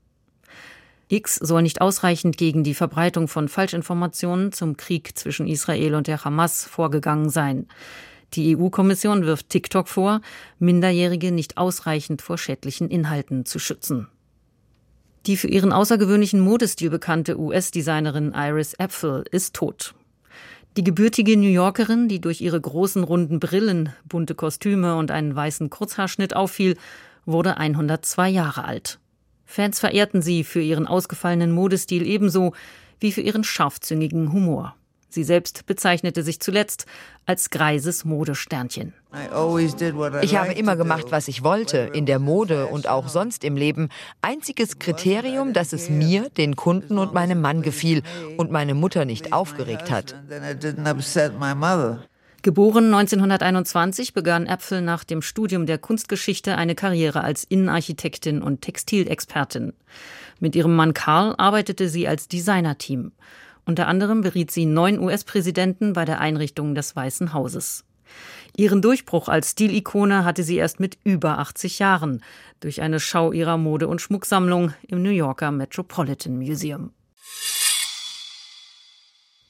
[1.09, 6.25] X soll nicht ausreichend gegen die Verbreitung von Falschinformationen zum Krieg zwischen Israel und der
[6.25, 7.67] Hamas vorgegangen sein.
[8.35, 10.21] Die EU-Kommission wirft TikTok vor,
[10.59, 14.09] Minderjährige nicht ausreichend vor schädlichen Inhalten zu schützen.
[15.27, 19.95] Die für ihren außergewöhnlichen Modestil bekannte US-Designerin Iris Apfel ist tot.
[20.79, 25.69] Die gebürtige New Yorkerin, die durch ihre großen runden Brillen, bunte Kostüme und einen weißen
[25.69, 26.77] Kurzhaarschnitt auffiel,
[27.27, 28.99] wurde 102 Jahre alt.
[29.45, 32.55] Fans verehrten sie für ihren ausgefallenen Modestil ebenso
[33.01, 34.75] wie für ihren scharfzüngigen Humor.
[35.13, 36.87] Sie selbst bezeichnete sich zuletzt
[37.27, 38.95] als greises Modesternchen.
[40.23, 43.91] Ich habe immer gemacht, was ich wollte, in der Mode und auch sonst im Leben.
[44.23, 48.03] Einziges Kriterium, dass es mir, den Kunden und meinem Mann gefiel
[48.39, 50.15] und meine Mutter nicht aufgeregt hat.
[52.45, 59.75] Geboren 1921 begann Äpfel nach dem Studium der Kunstgeschichte eine Karriere als Innenarchitektin und Textilexpertin.
[60.41, 63.13] Mit ihrem Mann Karl arbeitete sie als Designerteam.
[63.65, 67.85] Unter anderem beriet sie neun US-Präsidenten bei der Einrichtung des Weißen Hauses.
[68.57, 72.23] Ihren Durchbruch als Stilikone hatte sie erst mit über 80 Jahren
[72.61, 76.91] durch eine Schau ihrer Mode- und Schmucksammlung im New Yorker Metropolitan Museum.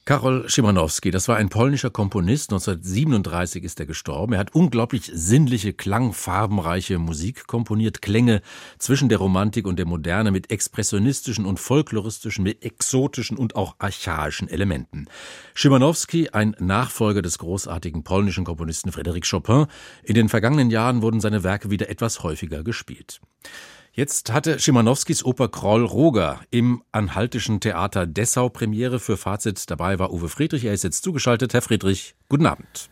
[0.05, 2.51] Karol Szymanowski, das war ein polnischer Komponist.
[2.51, 4.33] 1937 ist er gestorben.
[4.33, 8.01] Er hat unglaublich sinnliche, klangfarbenreiche Musik komponiert.
[8.01, 8.41] Klänge
[8.79, 14.49] zwischen der Romantik und der Moderne mit expressionistischen und folkloristischen, mit exotischen und auch archaischen
[14.49, 15.07] Elementen.
[15.55, 19.67] Szymanowski, ein Nachfolger des großartigen polnischen Komponisten Frédéric Chopin.
[20.03, 23.21] In den vergangenen Jahren wurden seine Werke wieder etwas häufiger gespielt.
[23.95, 29.69] Jetzt hatte Schimanowskis Oper Kroll Roger im Anhaltischen Theater Dessau Premiere für Fazit.
[29.69, 30.65] Dabei war Uwe Friedrich.
[30.65, 31.53] Er ist jetzt zugeschaltet.
[31.53, 32.89] Herr Friedrich, guten Abend.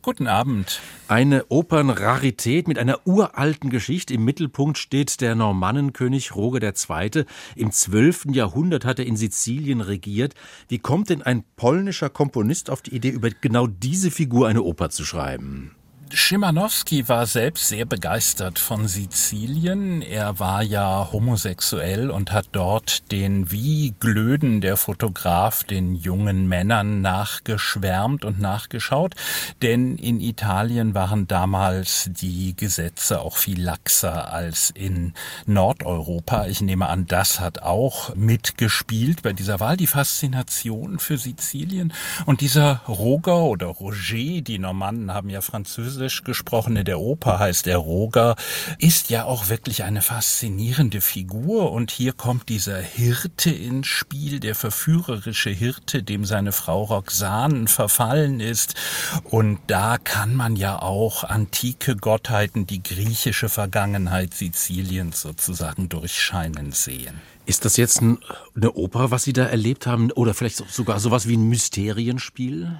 [0.00, 0.80] Guten Abend.
[1.06, 4.14] Eine Opernrarität mit einer uralten Geschichte.
[4.14, 7.26] Im Mittelpunkt steht der Normannenkönig Roger II.
[7.54, 8.28] Im 12.
[8.32, 10.32] Jahrhundert hat er in Sizilien regiert.
[10.66, 14.88] Wie kommt denn ein polnischer Komponist auf die Idee, über genau diese Figur eine Oper
[14.88, 15.76] zu schreiben?
[16.14, 20.02] Schimanowski war selbst sehr begeistert von Sizilien.
[20.02, 27.00] Er war ja homosexuell und hat dort den wie Glöden der Fotograf den jungen Männern
[27.00, 29.14] nachgeschwärmt und nachgeschaut.
[29.62, 35.14] Denn in Italien waren damals die Gesetze auch viel laxer als in
[35.46, 36.46] Nordeuropa.
[36.46, 39.78] Ich nehme an, das hat auch mitgespielt bei dieser Wahl.
[39.78, 41.94] Die Faszination für Sizilien
[42.26, 47.66] und dieser Roger oder Roger, die Normannen haben ja Französisch Französisch gesprochene, der Oper heißt
[47.66, 48.34] der Roger,
[48.78, 51.70] ist ja auch wirklich eine faszinierende Figur.
[51.70, 58.40] Und hier kommt dieser Hirte ins Spiel, der verführerische Hirte, dem seine Frau Roxane verfallen
[58.40, 58.74] ist.
[59.22, 67.20] Und da kann man ja auch antike Gottheiten, die griechische Vergangenheit Siziliens sozusagen durchscheinen sehen.
[67.46, 70.10] Ist das jetzt eine Oper, was Sie da erlebt haben?
[70.12, 72.78] Oder vielleicht sogar sowas wie ein Mysterienspiel?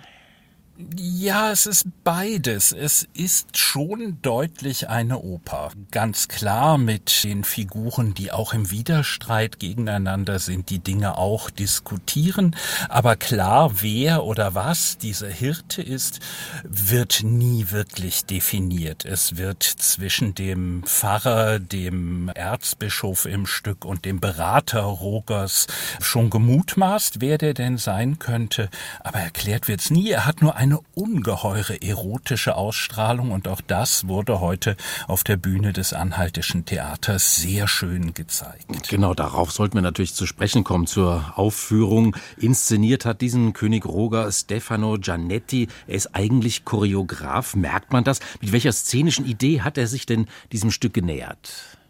[0.96, 2.72] Ja, es ist beides.
[2.72, 5.70] Es ist schon deutlich eine Oper.
[5.90, 12.56] Ganz klar mit den Figuren, die auch im Widerstreit gegeneinander sind, die Dinge auch diskutieren.
[12.88, 16.20] Aber klar, wer oder was dieser Hirte ist,
[16.64, 19.04] wird nie wirklich definiert.
[19.04, 25.66] Es wird zwischen dem Pfarrer, dem Erzbischof im Stück und dem Berater Rogers
[26.00, 28.70] schon gemutmaßt, wer der denn sein könnte.
[29.00, 30.11] Aber erklärt wird's nie.
[30.11, 34.77] Er hat nur eine ungeheure erotische Ausstrahlung und auch das wurde heute
[35.09, 38.88] auf der Bühne des Anhaltischen Theaters sehr schön gezeigt.
[38.88, 42.14] Genau, darauf sollten wir natürlich zu sprechen kommen zur Aufführung.
[42.37, 45.66] Inszeniert hat diesen König Roger Stefano Giannetti.
[45.88, 47.57] Er ist eigentlich Choreograf.
[47.57, 48.20] Merkt man das?
[48.40, 51.82] Mit welcher szenischen Idee hat er sich denn diesem Stück genähert?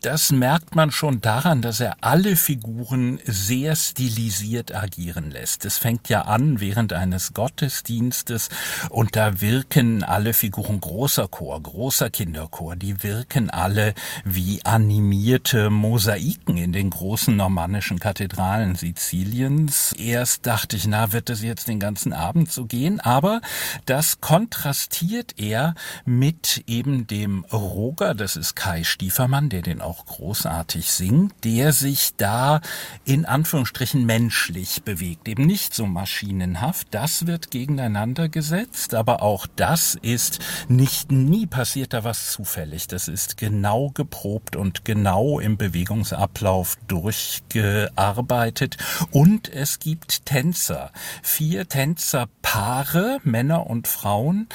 [0.00, 5.64] Das merkt man schon daran, dass er alle Figuren sehr stilisiert agieren lässt.
[5.64, 8.48] Es fängt ja an während eines Gottesdienstes
[8.90, 16.56] und da wirken alle Figuren großer Chor, großer Kinderchor, die wirken alle wie animierte Mosaiken
[16.56, 19.92] in den großen normannischen Kathedralen Siziliens.
[19.92, 23.40] Erst dachte ich, na, wird es jetzt den ganzen Abend so gehen, aber
[23.86, 30.06] das kontrastiert er mit eben dem Roger, das ist Kai Stiefermann, der den den auch
[30.06, 32.60] großartig singt, der sich da
[33.04, 36.88] in Anführungsstrichen menschlich bewegt, eben nicht so maschinenhaft.
[36.92, 42.88] Das wird gegeneinander gesetzt, aber auch das ist nicht nie passiert da was zufällig.
[42.88, 48.78] Das ist genau geprobt und genau im Bewegungsablauf durchgearbeitet.
[49.10, 50.90] Und es gibt Tänzer,
[51.22, 54.48] vier Tänzerpaare, Männer und Frauen,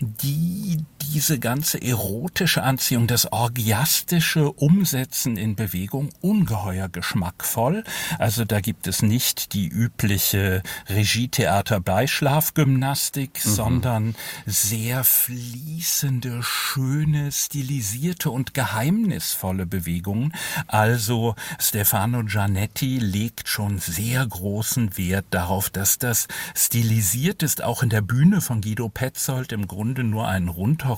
[0.00, 7.84] die diese ganze erotische Anziehung, das orgiastische Umsetzen in Bewegung ungeheuer geschmackvoll.
[8.18, 13.50] Also da gibt es nicht die übliche Regietheater-Beischlafgymnastik, mhm.
[13.50, 14.14] sondern
[14.46, 20.32] sehr fließende, schöne, stilisierte und geheimnisvolle Bewegungen.
[20.66, 27.88] Also Stefano Giannetti legt schon sehr großen Wert darauf, dass das stilisiert ist, auch in
[27.88, 30.48] der Bühne von Guido Petzold im Grunde nur ein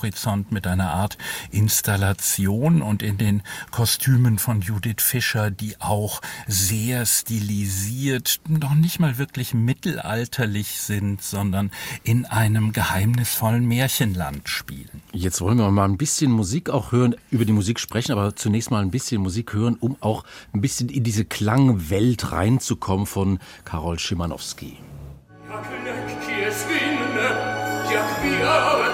[0.00, 1.18] Rundhorizont mit einer Art
[1.50, 9.18] Installation und in den Kostümen von Judith Fischer, die auch sehr stilisiert, noch nicht mal
[9.18, 11.70] wirklich mittelalterlich sind, sondern
[12.02, 15.02] in einem geheimnisvollen Märchenland spielen.
[15.12, 18.70] Jetzt wollen wir mal ein bisschen Musik auch hören, über die Musik sprechen, aber zunächst
[18.70, 23.98] mal ein bisschen Musik hören, um auch ein bisschen in diese Klangwelt reinzukommen von Karol
[23.98, 24.78] Schimanowski.
[27.90, 28.89] Jak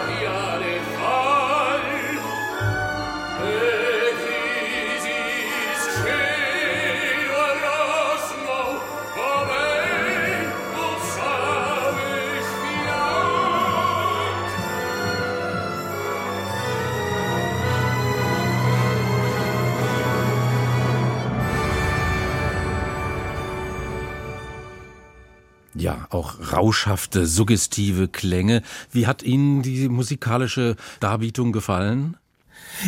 [25.78, 28.62] Ja, auch rauschhafte, suggestive Klänge.
[28.92, 32.16] Wie hat Ihnen die musikalische Darbietung gefallen?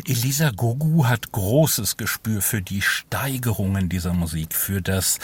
[0.06, 5.18] Elisa Gogu hat großes Gespür für die Steigerungen dieser Musik, für das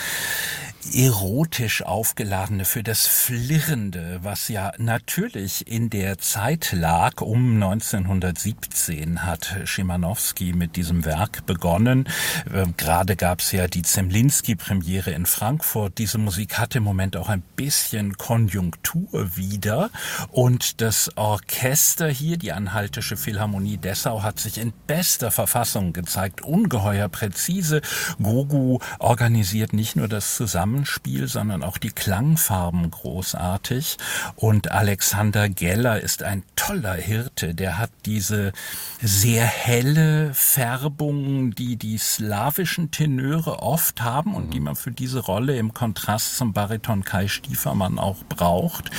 [0.92, 7.20] erotisch aufgeladene, für das Flirrende, was ja natürlich in der Zeit lag.
[7.20, 12.09] Um 1917 hat Schimanowski mit diesem Werk begonnen.
[12.53, 15.99] Ähm, gerade gab es ja die Zemlinski-Premiere in Frankfurt.
[15.99, 19.90] Diese Musik hat im Moment auch ein bisschen Konjunktur wieder.
[20.31, 26.42] Und das Orchester hier, die Anhaltische Philharmonie Dessau, hat sich in bester Verfassung gezeigt.
[26.42, 27.81] Ungeheuer präzise.
[28.23, 33.97] Gogu organisiert nicht nur das Zusammenspiel, Zusammenspiel, sondern auch die Klangfarben großartig.
[34.37, 37.55] Und Alexander Geller ist ein toller Hirte.
[37.55, 38.53] Der hat diese
[39.01, 45.57] sehr helle Färbung, die die slawischen Tenöre oft haben und die man für diese Rolle
[45.57, 48.91] im Kontrast zum Bariton Kai Stiefermann auch braucht.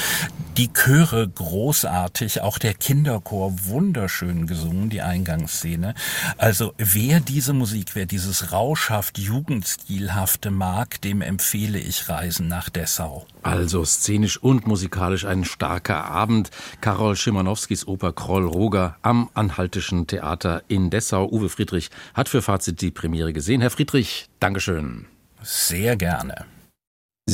[0.57, 5.93] Die Chöre großartig, auch der Kinderchor wunderschön gesungen, die Eingangsszene.
[6.37, 12.69] Also wer diese Musik, wer dieses rauschhaft Jugendstilhafte mag, dem empfehle empfehle ich Reisen nach
[12.69, 13.25] Dessau.
[13.41, 16.51] Also szenisch und musikalisch ein starker Abend.
[16.81, 21.27] Karol Schimanowskis Oper Kroll Roger am Anhaltischen Theater in Dessau.
[21.27, 23.61] Uwe Friedrich hat für Fazit die Premiere gesehen.
[23.61, 25.07] Herr Friedrich, Dankeschön.
[25.41, 26.45] Sehr gerne.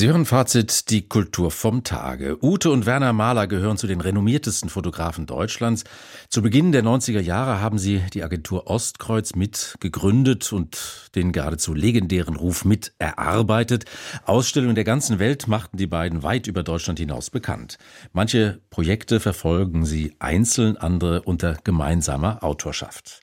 [0.02, 2.44] Sie hören Fazit die Kultur vom Tage.
[2.44, 5.84] Ute und Werner Mahler gehören zu den renommiertesten Fotografen Deutschlands.
[6.28, 11.76] Zu Beginn der 90er Jahre haben sie die Agentur Ostkreuz mit gegründet und den geradezu
[11.76, 13.86] legendären Ruf mit erarbeitet.
[14.26, 17.78] Ausstellungen der ganzen Welt machten die beiden weit über Deutschland hinaus bekannt.
[18.12, 23.22] Manche Projekte verfolgen sie einzeln, andere unter gemeinsamer Autorschaft.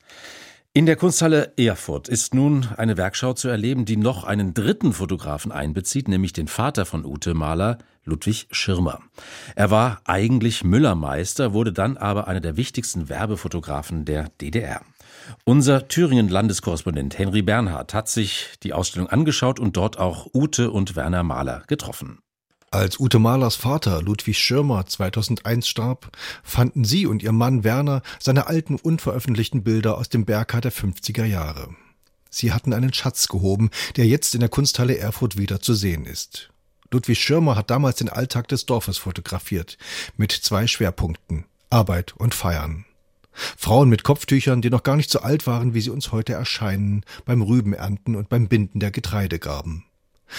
[0.78, 5.50] In der Kunsthalle Erfurt ist nun eine Werkschau zu erleben, die noch einen dritten Fotografen
[5.50, 9.00] einbezieht, nämlich den Vater von Ute Maler, Ludwig Schirmer.
[9.56, 14.82] Er war eigentlich Müllermeister, wurde dann aber einer der wichtigsten Werbefotografen der DDR.
[15.42, 21.24] Unser Thüringen-Landeskorrespondent Henry Bernhard hat sich die Ausstellung angeschaut und dort auch Ute und Werner
[21.24, 22.20] Mahler getroffen.
[22.70, 28.46] Als Ute Mahlers Vater Ludwig Schirmer 2001 starb, fanden sie und ihr Mann Werner seine
[28.46, 31.74] alten unveröffentlichten Bilder aus dem Berghain der 50er Jahre.
[32.28, 36.50] Sie hatten einen Schatz gehoben, der jetzt in der Kunsthalle Erfurt wieder zu sehen ist.
[36.90, 39.78] Ludwig Schirmer hat damals den Alltag des Dorfes fotografiert,
[40.18, 42.84] mit zwei Schwerpunkten Arbeit und Feiern.
[43.32, 47.02] Frauen mit Kopftüchern, die noch gar nicht so alt waren, wie sie uns heute erscheinen,
[47.24, 49.84] beim Rübenernten und beim Binden der Getreidegarben.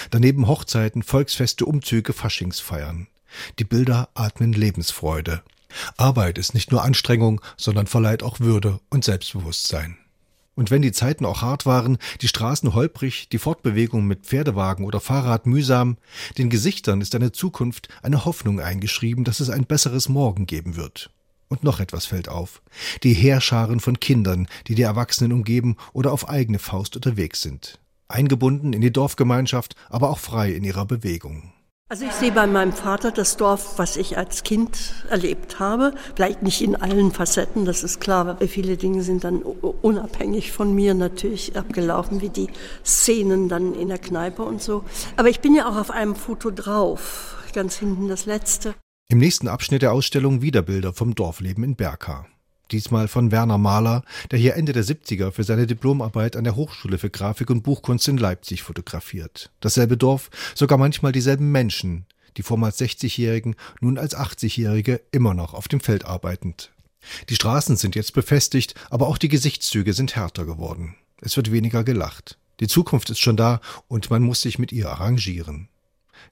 [0.10, 3.08] Daneben Hochzeiten, Volksfeste, Umzüge, Faschingsfeiern.
[3.60, 5.44] Die Bilder atmen Lebensfreude.
[5.98, 9.98] Arbeit ist nicht nur Anstrengung, sondern verleiht auch Würde und Selbstbewusstsein.
[10.56, 15.00] Und wenn die Zeiten auch hart waren, die Straßen holprig, die Fortbewegung mit Pferdewagen oder
[15.00, 15.98] Fahrrad mühsam,
[16.38, 21.12] den Gesichtern ist eine Zukunft, eine Hoffnung eingeschrieben, dass es ein besseres Morgen geben wird.
[21.48, 22.62] Und noch etwas fällt auf.
[23.04, 28.74] Die Heerscharen von Kindern, die die Erwachsenen umgeben oder auf eigene Faust unterwegs sind eingebunden
[28.74, 31.54] in die Dorfgemeinschaft, aber auch frei in ihrer Bewegung.
[31.92, 35.96] Also ich sehe bei meinem Vater das Dorf, was ich als Kind erlebt habe.
[36.16, 38.38] Vielleicht nicht in allen Facetten, das ist klar.
[38.48, 42.50] Viele Dinge sind dann unabhängig von mir natürlich abgelaufen, wie die
[42.86, 44.84] Szenen dann in der Kneipe und so.
[45.18, 48.76] Aber ich bin ja auch auf einem Foto drauf, ganz hinten das letzte.
[49.08, 52.28] Im nächsten Abschnitt der Ausstellung Wiederbilder vom Dorfleben in Berka
[52.72, 56.98] diesmal von Werner Mahler, der hier Ende der 70er für seine Diplomarbeit an der Hochschule
[56.98, 59.52] für Grafik und Buchkunst in Leipzig fotografiert.
[59.60, 62.06] Dasselbe Dorf, sogar manchmal dieselben Menschen,
[62.38, 66.72] die vormals 60-Jährigen, nun als 80-Jährige immer noch auf dem Feld arbeitend.
[67.30, 70.96] Die Straßen sind jetzt befestigt, aber auch die Gesichtszüge sind härter geworden.
[71.22, 72.38] Es wird weniger gelacht.
[72.60, 75.70] Die Zukunft ist schon da und man muss sich mit ihr arrangieren.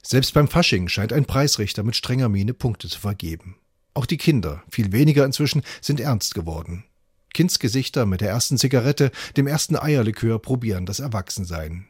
[0.02, 3.56] Selbst beim Fasching scheint ein Preisrichter mit strenger Miene Punkte zu vergeben.
[3.98, 6.84] Auch die Kinder, viel weniger inzwischen, sind ernst geworden.
[7.34, 11.88] Kindsgesichter mit der ersten Zigarette, dem ersten Eierlikör probieren das Erwachsensein.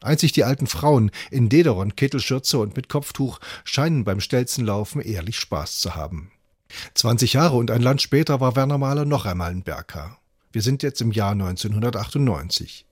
[0.00, 5.80] Einzig die alten Frauen in Dederon, Kittelschürze und mit Kopftuch scheinen beim Stelzenlaufen ehrlich Spaß
[5.80, 6.30] zu haben.
[6.94, 10.16] 20 Jahre und ein Land später war Werner Mahler noch einmal in Berka.
[10.52, 12.86] Wir sind jetzt im Jahr 1998.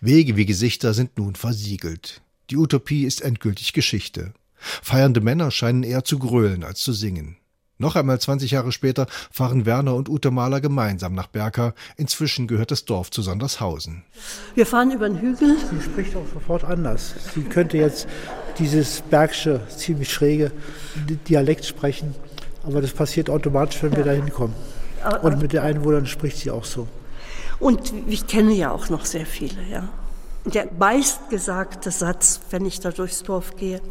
[0.00, 2.22] Wege wie Gesichter sind nun versiegelt.
[2.48, 4.32] Die Utopie ist endgültig Geschichte.
[4.56, 7.36] Feiernde Männer scheinen eher zu grölen als zu singen.
[7.78, 11.74] Noch einmal 20 Jahre später fahren Werner und Ute Mahler gemeinsam nach Berka.
[11.96, 14.02] Inzwischen gehört das Dorf zu Sondershausen.
[14.54, 15.58] Wir fahren über den Hügel.
[15.58, 17.14] Sie spricht auch sofort anders.
[17.34, 18.08] Sie könnte jetzt
[18.58, 20.52] dieses bergsche, ziemlich schräge
[21.28, 22.14] Dialekt sprechen.
[22.62, 24.56] Aber das passiert automatisch, wenn wir da hinkommen.
[25.22, 26.88] Und mit den Einwohnern spricht sie auch so.
[27.58, 29.88] Und ich kenne ja auch noch sehr viele, ja.
[30.46, 33.82] Der meistgesagte Satz, wenn ich da durchs Dorf gehe,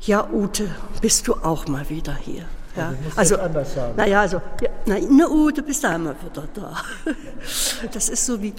[0.00, 2.44] ja, Ute, bist du auch mal wieder hier?
[2.76, 3.96] Ja, also, anders sagen.
[3.96, 6.76] Naja, also, ja, na, na, uh, du bist einmal wieder da.
[7.92, 8.52] Das ist so wie,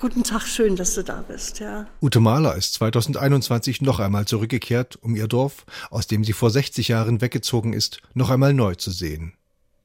[0.00, 1.86] guten Tag, schön, dass du da bist, ja.
[2.00, 6.88] Ute Mahler ist 2021 noch einmal zurückgekehrt, um ihr Dorf, aus dem sie vor 60
[6.88, 9.34] Jahren weggezogen ist, noch einmal neu zu sehen.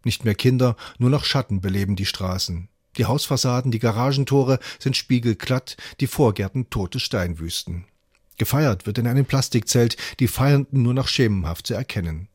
[0.04, 2.69] Nicht mehr Kinder, nur noch Schatten beleben die Straßen.
[2.97, 7.86] Die Hausfassaden, die Garagentore sind spiegelglatt, die Vorgärten tote Steinwüsten.
[8.38, 12.29] Gefeiert wird in einem Plastikzelt, die Feiernden nur noch schemenhaft zu erkennen.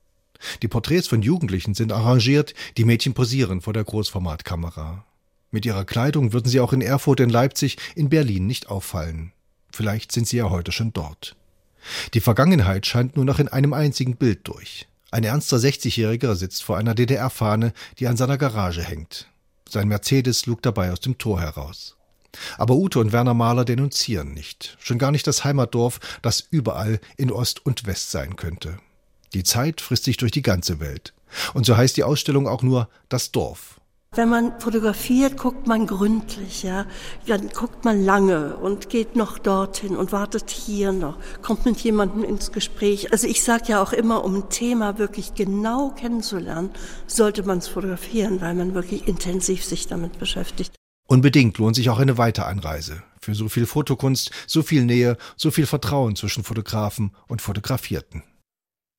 [0.62, 5.04] Die Porträts von Jugendlichen sind arrangiert, die Mädchen posieren vor der Großformatkamera.
[5.50, 9.32] Mit ihrer Kleidung würden sie auch in Erfurt, in Leipzig, in Berlin nicht auffallen.
[9.70, 11.36] Vielleicht sind sie ja heute schon dort.
[12.14, 14.88] Die Vergangenheit scheint nur noch in einem einzigen Bild durch.
[15.10, 19.28] Ein ernster 60-Jähriger sitzt vor einer DDR-Fahne, die an seiner Garage hängt.
[19.68, 21.96] Sein Mercedes lugt dabei aus dem Tor heraus.
[22.58, 27.30] Aber Ute und Werner Mahler denunzieren nicht, schon gar nicht das Heimatdorf, das überall in
[27.30, 28.78] Ost und West sein könnte.
[29.34, 31.12] Die Zeit frisst sich durch die ganze Welt.
[31.52, 33.80] Und so heißt die Ausstellung auch nur das Dorf.
[34.16, 36.86] Wenn man fotografiert, guckt man gründlich, ja.
[37.26, 42.22] Dann guckt man lange und geht noch dorthin und wartet hier noch, kommt mit jemandem
[42.22, 43.10] ins Gespräch.
[43.10, 46.70] Also ich sage ja auch immer, um ein Thema wirklich genau kennenzulernen,
[47.08, 50.76] sollte man es fotografieren, weil man wirklich intensiv sich damit beschäftigt.
[51.08, 53.02] Unbedingt lohnt sich auch eine Weiteranreise.
[53.20, 58.22] Für so viel Fotokunst, so viel Nähe, so viel Vertrauen zwischen Fotografen und Fotografierten.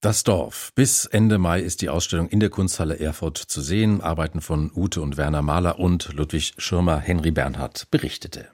[0.06, 0.72] Das Dorf.
[0.76, 4.02] Bis Ende Mai ist die Ausstellung in der Kunsthalle Erfurt zu sehen.
[4.02, 8.50] Arbeiten von Ute und Werner Mahler und Ludwig Schirmer Henry Bernhard berichtete.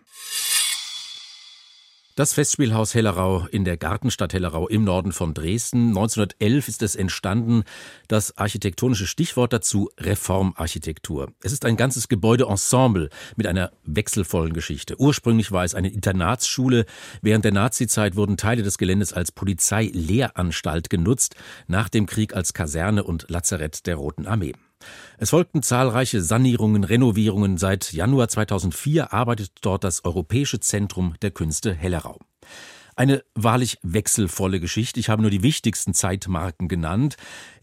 [2.16, 5.90] Das Festspielhaus Hellerau in der Gartenstadt Hellerau im Norden von Dresden.
[5.90, 7.64] 1911 ist es entstanden.
[8.10, 11.32] Das architektonische Stichwort dazu Reformarchitektur.
[11.42, 15.00] Es ist ein ganzes Gebäudeensemble mit einer wechselvollen Geschichte.
[15.00, 16.86] Ursprünglich war es eine Internatsschule.
[17.22, 21.36] Während der Nazizeit wurden Teile des Geländes als Polizeilehranstalt genutzt,
[21.68, 24.54] nach dem Krieg als Kaserne und Lazarett der Roten Armee.
[25.18, 27.58] Es folgten zahlreiche Sanierungen, Renovierungen.
[27.58, 32.20] Seit Januar 2004 arbeitet dort das Europäische Zentrum der Künste Hellerau.
[32.96, 35.00] Eine wahrlich wechselvolle Geschichte.
[35.00, 37.16] Ich habe nur die wichtigsten Zeitmarken genannt.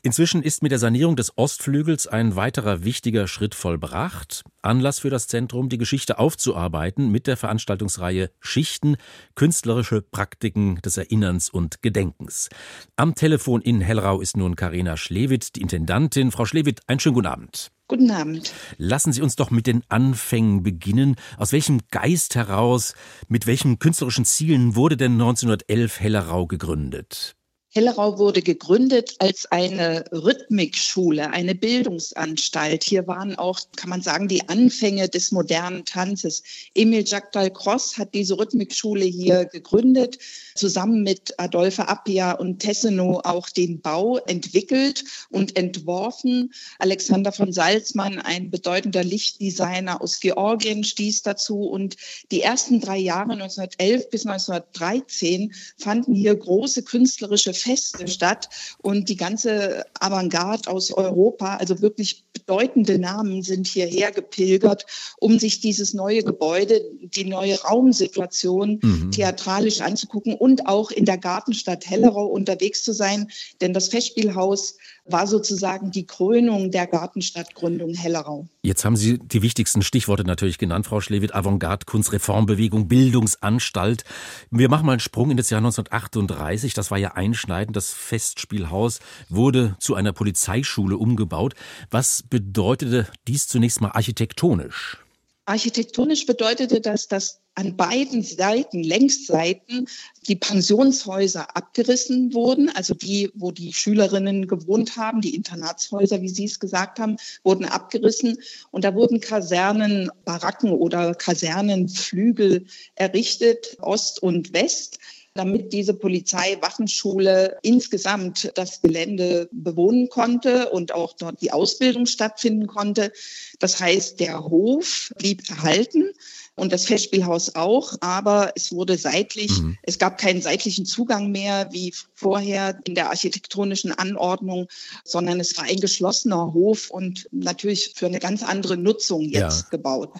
[0.03, 4.45] Inzwischen ist mit der Sanierung des Ostflügels ein weiterer wichtiger Schritt vollbracht.
[4.63, 8.97] Anlass für das Zentrum, die Geschichte aufzuarbeiten mit der Veranstaltungsreihe Schichten,
[9.35, 12.49] künstlerische Praktiken des Erinnerns und Gedenkens.
[12.97, 16.31] Am Telefon in Hellrau ist nun Karina Schlewitt, die Intendantin.
[16.31, 17.71] Frau Schlewitt, einen schönen guten Abend.
[17.89, 18.53] Guten Abend.
[18.77, 21.17] Lassen Sie uns doch mit den Anfängen beginnen.
[21.39, 22.95] Aus welchem Geist heraus,
[23.29, 27.38] mit welchen künstlerischen Zielen wurde denn 1911 Hellerau gegründet?
[27.71, 32.83] Hellerau wurde gegründet als eine Rhythmikschule, eine Bildungsanstalt.
[32.83, 36.43] Hier waren auch, kann man sagen, die Anfänge des modernen Tanzes.
[36.75, 40.19] Emil Jacques Dalcroze hat diese Rhythmikschule hier gegründet,
[40.55, 46.55] zusammen mit Adolphe Appia und Tessenow auch den Bau entwickelt und entworfen.
[46.79, 51.65] Alexander von Salzmann, ein bedeutender Lichtdesigner aus Georgien, stieß dazu.
[51.65, 51.97] Und
[52.31, 58.49] die ersten drei Jahre 1911 bis 1913 fanden hier große künstlerische Feste statt
[58.83, 64.87] und die ganze Avantgarde aus Europa, also wirklich bedeutende Namen sind hierher gepilgert,
[65.19, 69.11] um sich dieses neue Gebäude, die neue Raumsituation mhm.
[69.11, 73.31] theatralisch anzugucken und auch in der Gartenstadt Hellerau unterwegs zu sein,
[73.61, 74.77] denn das Festspielhaus
[75.11, 78.47] war sozusagen die Krönung der Gartenstadtgründung Hellerau.
[78.63, 81.35] Jetzt haben Sie die wichtigsten Stichworte natürlich genannt, Frau Schlewitt.
[81.35, 84.05] Avantgarde, Kunst, Reformbewegung, Bildungsanstalt.
[84.51, 86.75] Wir machen mal einen Sprung in das Jahr 1938.
[86.75, 87.77] Das war ja einschneidend.
[87.77, 91.55] Das Festspielhaus wurde zu einer Polizeischule umgebaut.
[91.91, 94.99] Was bedeutete dies zunächst mal architektonisch?
[95.47, 99.89] Architektonisch bedeutete das, dass an beiden Seiten, Längsseiten,
[100.29, 106.45] die Pensionshäuser abgerissen wurden, also die, wo die Schülerinnen gewohnt haben, die Internatshäuser, wie Sie
[106.45, 108.39] es gesagt haben, wurden abgerissen.
[108.71, 115.01] Und da wurden Kasernen, Baracken oder Kasernenflügel errichtet, Ost und West
[115.35, 123.13] damit diese Polizeiwaffenschule insgesamt das Gelände bewohnen konnte und auch dort die Ausbildung stattfinden konnte.
[123.61, 126.11] Das heißt, der Hof blieb erhalten
[126.59, 129.79] und das Festspielhaus auch, aber es wurde seitlich, mhm.
[129.83, 134.67] es gab keinen seitlichen Zugang mehr wie vorher in der architektonischen Anordnung,
[135.05, 139.69] sondern es war ein geschlossener Hof und natürlich für eine ganz andere Nutzung jetzt ja.
[139.71, 140.11] gebaut.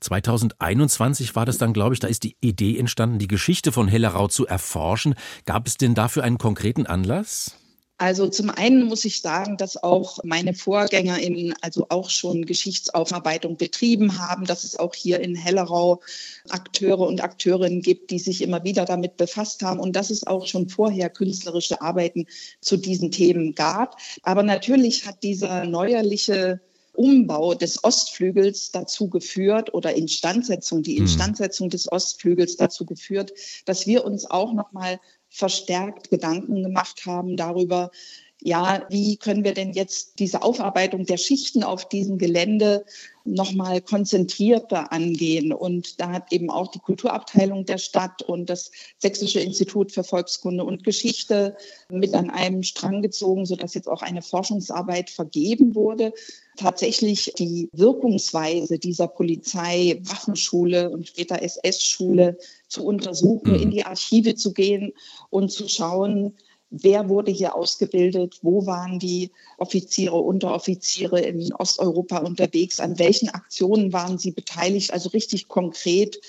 [0.00, 4.28] 2021 war das dann, glaube ich, da ist die Idee entstanden, die Geschichte von Hellerau
[4.28, 5.14] zu erforschen.
[5.46, 7.56] Gab es denn dafür einen konkreten Anlass?
[7.96, 14.18] Also zum einen muss ich sagen, dass auch meine VorgängerInnen also auch schon Geschichtsaufarbeitung betrieben
[14.18, 16.00] haben, dass es auch hier in Hellerau
[16.48, 20.48] Akteure und Akteurinnen gibt, die sich immer wieder damit befasst haben und dass es auch
[20.48, 22.26] schon vorher künstlerische Arbeiten
[22.60, 23.96] zu diesen Themen gab.
[24.22, 26.60] Aber natürlich hat dieser neuerliche
[26.94, 31.02] Umbau des Ostflügels dazu geführt oder Instandsetzung, die hm.
[31.02, 33.32] Instandsetzung des Ostflügels dazu geführt,
[33.66, 34.98] dass wir uns auch noch mal
[35.34, 37.90] verstärkt Gedanken gemacht haben darüber,
[38.46, 42.84] ja, wie können wir denn jetzt diese Aufarbeitung der Schichten auf diesem Gelände
[43.24, 45.50] nochmal konzentrierter angehen?
[45.50, 50.62] Und da hat eben auch die Kulturabteilung der Stadt und das Sächsische Institut für Volkskunde
[50.62, 51.56] und Geschichte
[51.88, 56.12] mit an einem Strang gezogen, sodass jetzt auch eine Forschungsarbeit vergeben wurde.
[56.58, 62.36] Tatsächlich die Wirkungsweise dieser Polizei, Waffenschule und später SS-Schule
[62.68, 63.62] zu untersuchen, mhm.
[63.62, 64.92] in die Archive zu gehen
[65.30, 66.34] und zu schauen,
[66.70, 73.92] wer wurde hier ausgebildet, wo waren die Offiziere, Unteroffiziere in Osteuropa unterwegs, an welchen Aktionen
[73.92, 76.20] waren sie beteiligt, also richtig konkret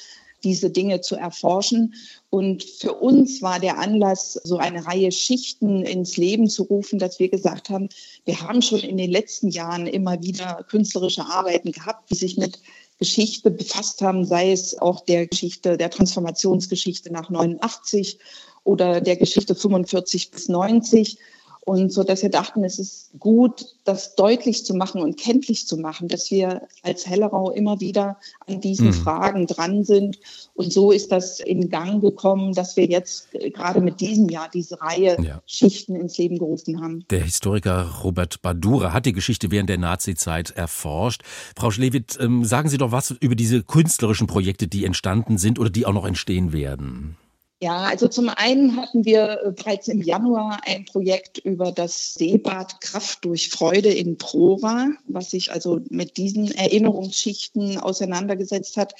[0.46, 1.96] diese Dinge zu erforschen.
[2.30, 7.20] Und für uns war der Anlass, so eine Reihe Schichten ins Leben zu rufen, dass
[7.20, 7.90] wir gesagt haben,
[8.26, 12.60] wir haben schon in den letzten Jahren immer wieder künstlerische Arbeiten gehabt, die sich mit
[13.00, 18.20] Geschichte befasst haben, sei es auch der Geschichte, der Transformationsgeschichte nach 89
[18.66, 21.18] oder der Geschichte 45 bis 90.
[21.62, 25.78] Und so, dass wir dachten, es ist gut, das deutlich zu machen und kenntlich zu
[25.78, 28.94] machen, dass wir als Hellerau immer wieder an diesen mhm.
[28.94, 30.20] Fragen dran sind.
[30.54, 34.80] Und so ist das in Gang gekommen, dass wir jetzt gerade mit diesem Jahr diese
[34.80, 35.42] Reihe ja.
[35.48, 37.04] Schichten ins Leben gerufen haben.
[37.10, 41.24] Der Historiker Robert Badura hat die Geschichte während der Nazizeit erforscht.
[41.58, 45.72] Frau Schlewitt, ähm, sagen Sie doch was über diese künstlerischen Projekte, die entstanden sind oder
[45.72, 47.18] die auch noch entstehen werden.
[47.62, 52.82] Ja, also zum einen hatten wir äh, bereits im Januar ein Projekt über das Seebad
[52.82, 58.94] Kraft durch Freude in Prora, was sich also mit diesen Erinnerungsschichten auseinandergesetzt hat.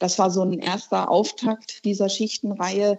[0.00, 2.98] Das war so ein erster Auftakt dieser Schichtenreihe.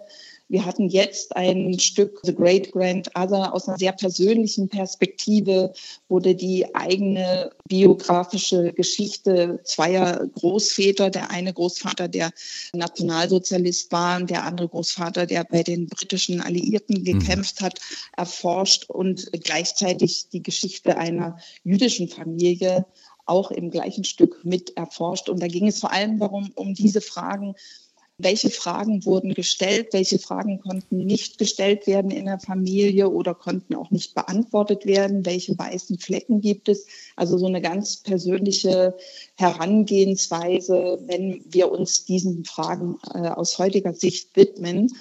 [0.54, 5.72] Wir hatten jetzt ein Stück The Great Grand Other aus einer sehr persönlichen Perspektive,
[6.08, 12.30] wurde die eigene biografische Geschichte zweier Großväter, der eine Großvater, der
[12.72, 17.04] Nationalsozialist war und der andere Großvater, der bei den britischen Alliierten mhm.
[17.04, 17.80] gekämpft hat,
[18.16, 22.86] erforscht und gleichzeitig die Geschichte einer jüdischen Familie
[23.26, 25.28] auch im gleichen Stück mit erforscht.
[25.28, 27.56] Und da ging es vor allem darum, um diese Fragen,
[28.18, 33.74] welche Fragen wurden gestellt, welche Fragen konnten nicht gestellt werden in der Familie oder konnten
[33.74, 36.86] auch nicht beantwortet werden, welche weißen Flecken gibt es.
[37.16, 38.96] Also so eine ganz persönliche
[39.36, 44.94] Herangehensweise, wenn wir uns diesen Fragen äh, aus heutiger Sicht widmen.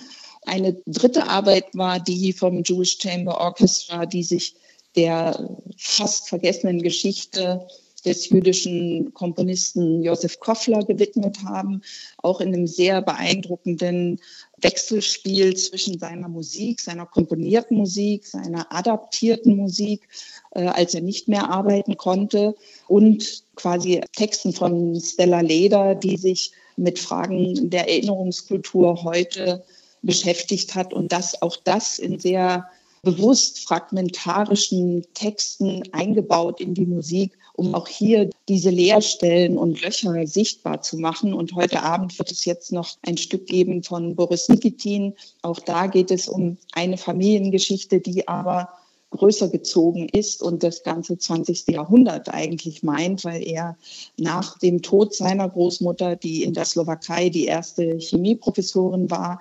[0.45, 4.55] Eine dritte Arbeit war die vom Jewish Chamber Orchestra, die sich
[4.95, 7.67] der fast vergessenen Geschichte
[8.05, 11.81] des jüdischen Komponisten Josef Koffler gewidmet haben,
[12.17, 14.19] auch in einem sehr beeindruckenden
[14.57, 20.07] Wechselspiel zwischen seiner Musik, seiner komponierten Musik, seiner adaptierten Musik,
[20.51, 22.55] äh, als er nicht mehr arbeiten konnte,
[22.87, 29.63] und quasi Texten von Stella Leder, die sich mit Fragen der Erinnerungskultur heute
[30.01, 32.67] beschäftigt hat und das auch das in sehr
[33.03, 40.81] bewusst fragmentarischen Texten eingebaut in die Musik, um auch hier diese Leerstellen und Löcher sichtbar
[40.81, 41.33] zu machen.
[41.33, 45.13] Und heute Abend wird es jetzt noch ein Stück geben von Boris Nikitin.
[45.41, 48.69] Auch da geht es um eine Familiengeschichte, die aber
[49.11, 51.67] größer gezogen ist und das ganze 20.
[51.67, 53.77] Jahrhundert eigentlich meint, weil er
[54.17, 59.39] nach dem Tod seiner Großmutter, die in der Slowakei die erste Chemieprofessorin war,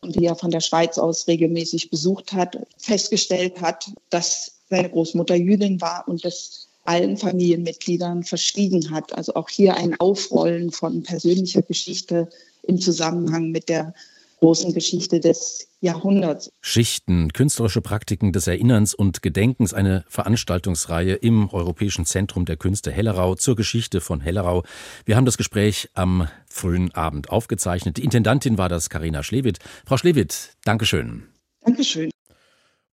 [0.00, 5.34] und die er von der Schweiz aus regelmäßig besucht hat, festgestellt hat, dass seine Großmutter
[5.34, 9.12] Jüdin war und das allen Familienmitgliedern verschwiegen hat.
[9.12, 12.28] Also auch hier ein Aufrollen von persönlicher Geschichte
[12.62, 13.94] im Zusammenhang mit der
[14.40, 16.50] großen Geschichte des Jahrhunderts.
[16.60, 23.34] Schichten, künstlerische Praktiken des Erinnerns und Gedenkens, eine Veranstaltungsreihe im Europäischen Zentrum der Künste Hellerau
[23.34, 24.62] zur Geschichte von Hellerau.
[25.04, 27.96] Wir haben das Gespräch am frühen Abend aufgezeichnet.
[27.98, 29.58] Die Intendantin war das Karina Schlewitt.
[29.84, 31.24] Frau Schlewitt, Dankeschön.
[31.60, 32.10] Dankeschön.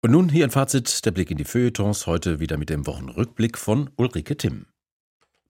[0.06, 3.58] Und nun hier ein Fazit, der Blick in die Feuilletons, heute wieder mit dem Wochenrückblick
[3.58, 4.68] von Ulrike Timm.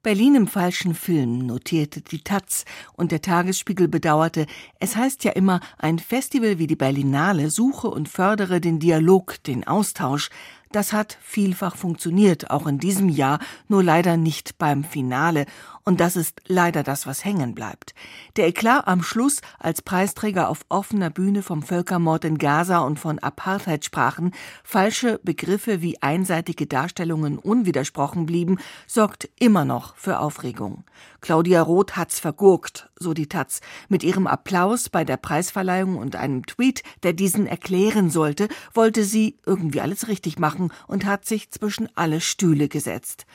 [0.01, 4.45] Berlin im falschen Film, notierte die Taz, und der Tagesspiegel bedauerte,
[4.80, 9.68] es heißt ja immer, ein Festival wie die Berlinale suche und fördere den Dialog, den
[9.68, 10.30] Austausch,
[10.76, 15.45] das hat vielfach funktioniert, auch in diesem Jahr, nur leider nicht beim Finale.
[15.86, 17.93] Und das ist leider das, was hängen bleibt.
[18.36, 23.19] Der Eklat am Schluss, als Preisträger auf offener Bühne vom Völkermord in Gaza und von
[23.19, 28.57] Apartheid sprachen, falsche Begriffe wie einseitige Darstellungen unwidersprochen blieben,
[28.88, 30.84] sorgt immer noch für Aufregung.
[31.26, 36.45] Claudia Roth hat's vergurkt, so die Taz, mit ihrem Applaus bei der Preisverleihung und einem
[36.45, 41.89] Tweet, der diesen erklären sollte, wollte sie irgendwie alles richtig machen und hat sich zwischen
[41.95, 43.26] alle Stühle gesetzt.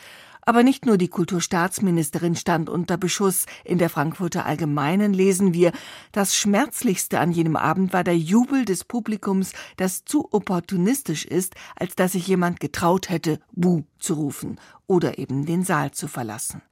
[0.42, 3.46] Aber nicht nur die Kulturstaatsministerin stand unter Beschuss.
[3.64, 5.72] In der Frankfurter Allgemeinen lesen wir,
[6.12, 11.96] das Schmerzlichste an jenem Abend war der Jubel des Publikums, das zu opportunistisch ist, als
[11.96, 16.62] dass sich jemand getraut hätte, Buh zu rufen oder eben den Saal zu verlassen.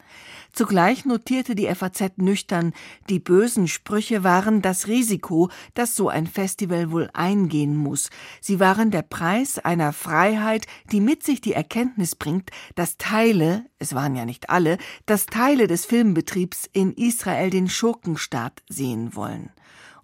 [0.52, 2.72] Zugleich notierte die FAZ nüchtern,
[3.08, 8.10] die bösen Sprüche waren das Risiko, das so ein Festival wohl eingehen muss.
[8.40, 13.94] Sie waren der Preis einer Freiheit, die mit sich die Erkenntnis bringt, dass Teile, es
[13.94, 19.50] waren ja nicht alle, dass Teile des Filmbetriebs in Israel den Schurkenstaat sehen wollen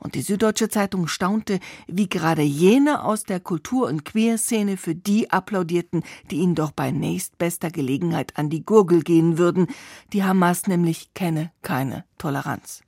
[0.05, 5.31] und die Süddeutsche Zeitung staunte, wie gerade jene aus der Kultur- und Queerszene für die
[5.31, 9.67] applaudierten, die ihnen doch bei nächstbester Gelegenheit an die Gurgel gehen würden.
[10.13, 12.83] Die Hamas nämlich kenne keine Toleranz.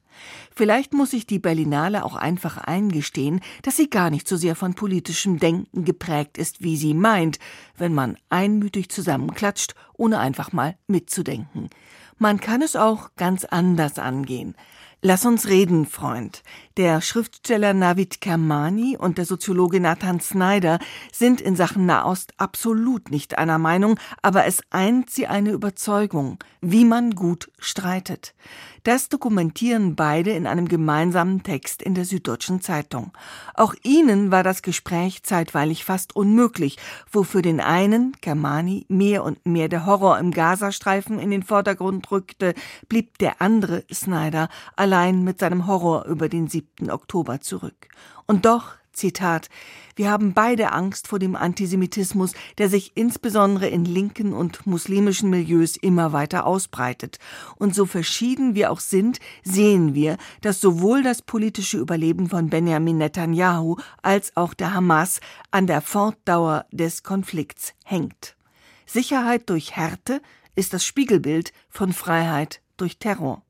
[0.55, 4.75] Vielleicht muss sich die Berlinale auch einfach eingestehen, dass sie gar nicht so sehr von
[4.75, 7.39] politischem Denken geprägt ist, wie sie meint,
[7.77, 11.71] wenn man einmütig zusammenklatscht, ohne einfach mal mitzudenken.
[12.19, 14.55] Man kann es auch ganz anders angehen.
[15.03, 16.43] Lass uns reden, Freund.
[16.77, 20.79] Der Schriftsteller Navid Kermani und der Soziologe Nathan Snyder
[21.11, 26.85] sind in Sachen Nahost absolut nicht einer Meinung, aber es eint sie eine Überzeugung, wie
[26.85, 28.35] man gut streitet.
[28.83, 33.11] Das dokumentieren beide in einem gemeinsamen Text in der Süddeutschen Zeitung.
[33.55, 36.77] Auch ihnen war das Gespräch zeitweilig fast unmöglich,
[37.11, 42.11] wo für den einen, Germani, mehr und mehr der Horror im Gazastreifen in den Vordergrund
[42.13, 42.55] rückte,
[42.89, 46.66] blieb der andere, Snyder, allein mit seinem Horror über den 7.
[46.89, 47.89] Oktober zurück.
[48.27, 49.49] Und doch Zitat,
[49.95, 55.77] wir haben beide Angst vor dem Antisemitismus, der sich insbesondere in linken und muslimischen Milieus
[55.77, 57.19] immer weiter ausbreitet.
[57.57, 62.99] Und so verschieden wir auch sind, sehen wir, dass sowohl das politische Überleben von Benjamin
[62.99, 68.37] Netanyahu als auch der Hamas an der Fortdauer des Konflikts hängt.
[68.87, 70.23] Sicherheit durch Härte
[70.55, 73.43] ist das Spiegelbild von Freiheit durch Terror.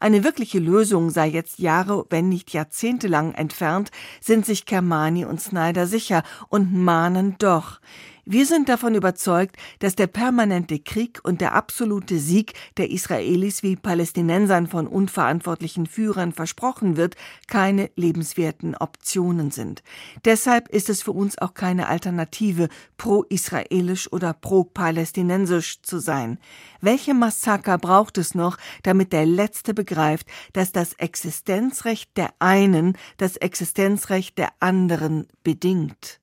[0.00, 3.90] Eine wirkliche Lösung sei jetzt Jahre, wenn nicht Jahrzehnte lang entfernt,
[4.20, 7.80] sind sich Kermani und Snyder sicher und mahnen doch.
[8.24, 13.74] Wir sind davon überzeugt, dass der permanente Krieg und der absolute Sieg der Israelis wie
[13.74, 17.16] Palästinensern von unverantwortlichen Führern versprochen wird,
[17.48, 19.82] keine lebenswerten Optionen sind.
[20.24, 26.38] Deshalb ist es für uns auch keine Alternative, pro-israelisch oder pro-palästinensisch zu sein.
[26.80, 33.36] Welche Massaker braucht es noch, damit der Letzte begreift, dass das Existenzrecht der einen das
[33.36, 36.21] Existenzrecht der anderen bedingt?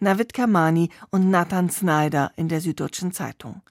[0.00, 3.62] Navid Kamani und Nathan Snyder in der Süddeutschen Zeitung.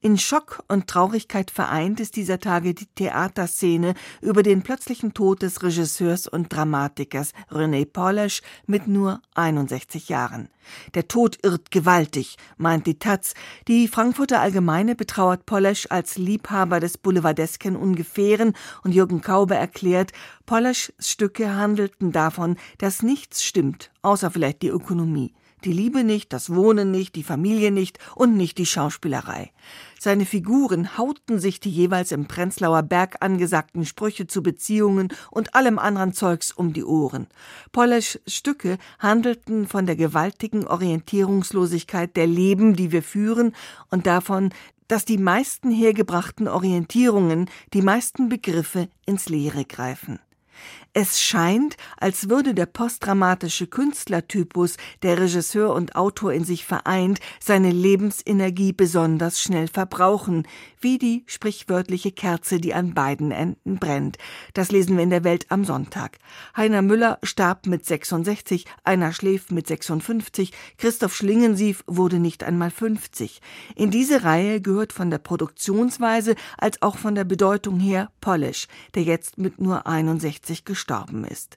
[0.00, 5.62] In Schock und Traurigkeit vereint ist dieser Tage die Theaterszene über den plötzlichen Tod des
[5.62, 10.50] Regisseurs und Dramatikers René Polesch mit nur 61 Jahren.
[10.94, 13.32] Der Tod irrt gewaltig, meint die Taz.
[13.66, 18.52] Die Frankfurter Allgemeine betrauert Polesch als Liebhaber des boulevardesken Ungefähren
[18.82, 20.12] und Jürgen Kaube erklärt,
[20.44, 25.32] Poleschs Stücke handelten davon, dass nichts stimmt, außer vielleicht die Ökonomie
[25.64, 29.50] die Liebe nicht, das Wohnen nicht, die Familie nicht und nicht die Schauspielerei.
[29.98, 35.78] Seine Figuren hauten sich die jeweils im Prenzlauer Berg angesagten Sprüche zu Beziehungen und allem
[35.78, 37.26] anderen Zeugs um die Ohren.
[37.72, 43.54] Polesch Stücke handelten von der gewaltigen Orientierungslosigkeit der Leben, die wir führen,
[43.90, 44.50] und davon,
[44.88, 50.18] dass die meisten hergebrachten Orientierungen, die meisten Begriffe ins Leere greifen.
[50.96, 57.72] Es scheint, als würde der postdramatische Künstlertypus, der Regisseur und Autor in sich vereint, seine
[57.72, 60.46] Lebensenergie besonders schnell verbrauchen,
[60.80, 64.18] wie die sprichwörtliche Kerze, die an beiden Enden brennt.
[64.52, 66.18] Das lesen wir in der Welt am Sonntag.
[66.56, 73.40] Heiner Müller starb mit 66, Einer schläft mit 56, Christoph Schlingensief wurde nicht einmal 50.
[73.74, 79.02] In diese Reihe gehört von der Produktionsweise als auch von der Bedeutung her Polish, der
[79.02, 81.56] jetzt mit nur 61 gestorben gestorben ist.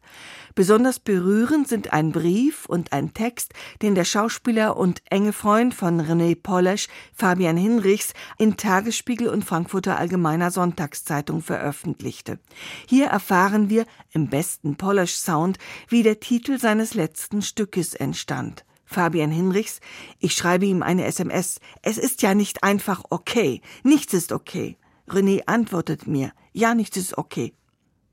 [0.55, 6.01] Besonders berührend sind ein Brief und ein Text, den der Schauspieler und enge Freund von
[6.01, 12.39] René Polesch, Fabian Hinrichs, in Tagesspiegel und Frankfurter Allgemeiner Sonntagszeitung veröffentlichte.
[12.87, 15.57] Hier erfahren wir im besten Polesch-Sound,
[15.89, 18.63] wie der Titel seines letzten Stückes entstand.
[18.85, 19.81] Fabian Hinrichs,
[20.19, 21.59] ich schreibe ihm eine SMS.
[21.81, 23.61] Es ist ja nicht einfach okay.
[23.83, 24.77] Nichts ist okay.
[25.09, 27.53] René antwortet mir, ja, nichts ist okay.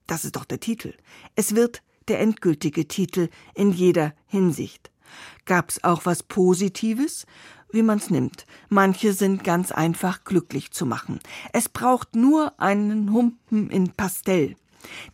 [0.06, 0.94] Das ist doch der Titel.
[1.34, 4.90] Es wird der endgültige Titel in jeder Hinsicht.
[5.44, 7.26] Gab's auch was Positives?
[7.70, 8.46] Wie man's nimmt.
[8.68, 11.20] Manche sind ganz einfach glücklich zu machen.
[11.52, 14.56] Es braucht nur einen Humpen in Pastell.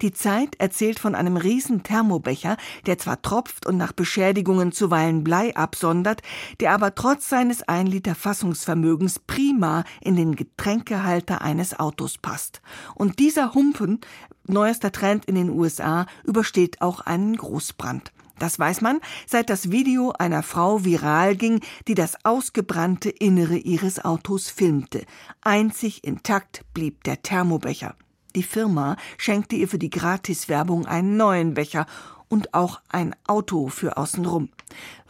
[0.03, 5.55] Die Zeit erzählt von einem riesen Thermobecher, der zwar tropft und nach Beschädigungen zuweilen Blei
[5.57, 6.23] absondert,
[6.61, 12.63] der aber trotz seines 1 Liter Fassungsvermögens prima in den Getränkehalter eines Autos passt.
[12.95, 14.01] Und dieser Humpen,
[14.47, 18.13] neuester Trend in den USA, übersteht auch einen Großbrand.
[18.41, 24.03] Das weiß man, seit das Video einer Frau viral ging, die das ausgebrannte Innere ihres
[24.03, 25.05] Autos filmte.
[25.43, 27.95] Einzig intakt blieb der Thermobecher.
[28.35, 31.87] Die Firma schenkte ihr für die Gratiswerbung einen neuen Becher
[32.29, 34.49] und auch ein Auto für außenrum.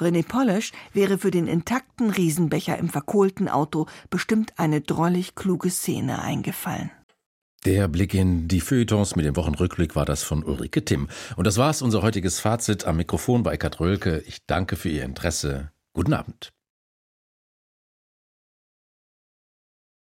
[0.01, 6.21] René Polish wäre für den intakten Riesenbecher im verkohlten Auto bestimmt eine drollig kluge Szene
[6.21, 6.91] eingefallen.
[7.67, 11.09] Der Blick in die Feuilletons mit dem Wochenrückblick war das von Ulrike Timm.
[11.37, 14.23] Und das war's, unser heutiges Fazit am Mikrofon bei Eckhard Rölke.
[14.27, 15.71] Ich danke für Ihr Interesse.
[15.93, 16.53] Guten Abend.